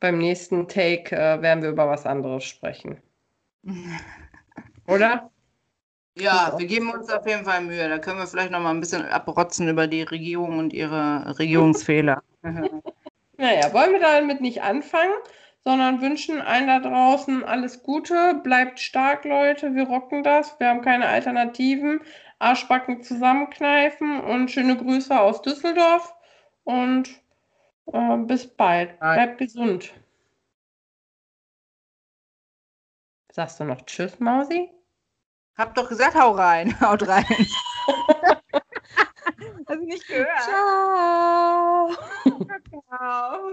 [0.00, 3.00] beim nächsten Take äh, werden wir über was anderes sprechen.
[4.86, 5.30] Oder?
[6.16, 7.88] Ja, wir geben uns auf jeden Fall Mühe.
[7.88, 12.22] Da können wir vielleicht noch mal ein bisschen abrotzen über die Regierung und ihre Regierungsfehler.
[12.42, 15.12] naja, wollen wir damit nicht anfangen,
[15.64, 18.40] sondern wünschen allen da draußen alles Gute.
[18.42, 19.74] Bleibt stark, Leute.
[19.74, 20.58] Wir rocken das.
[20.58, 22.00] Wir haben keine Alternativen.
[22.38, 26.14] Arschbacken zusammenkneifen und schöne Grüße aus Düsseldorf.
[26.64, 27.10] Und
[27.92, 28.98] äh, bis bald.
[29.00, 29.92] Bleibt gesund.
[33.32, 34.70] Sagst du noch Tschüss, Mausi?
[35.56, 36.80] Hab doch gesagt, hau rein.
[36.80, 37.24] Haut rein.
[39.68, 40.40] Hast du nicht gehört?
[40.42, 41.90] Ciao.
[42.88, 43.52] Ciao.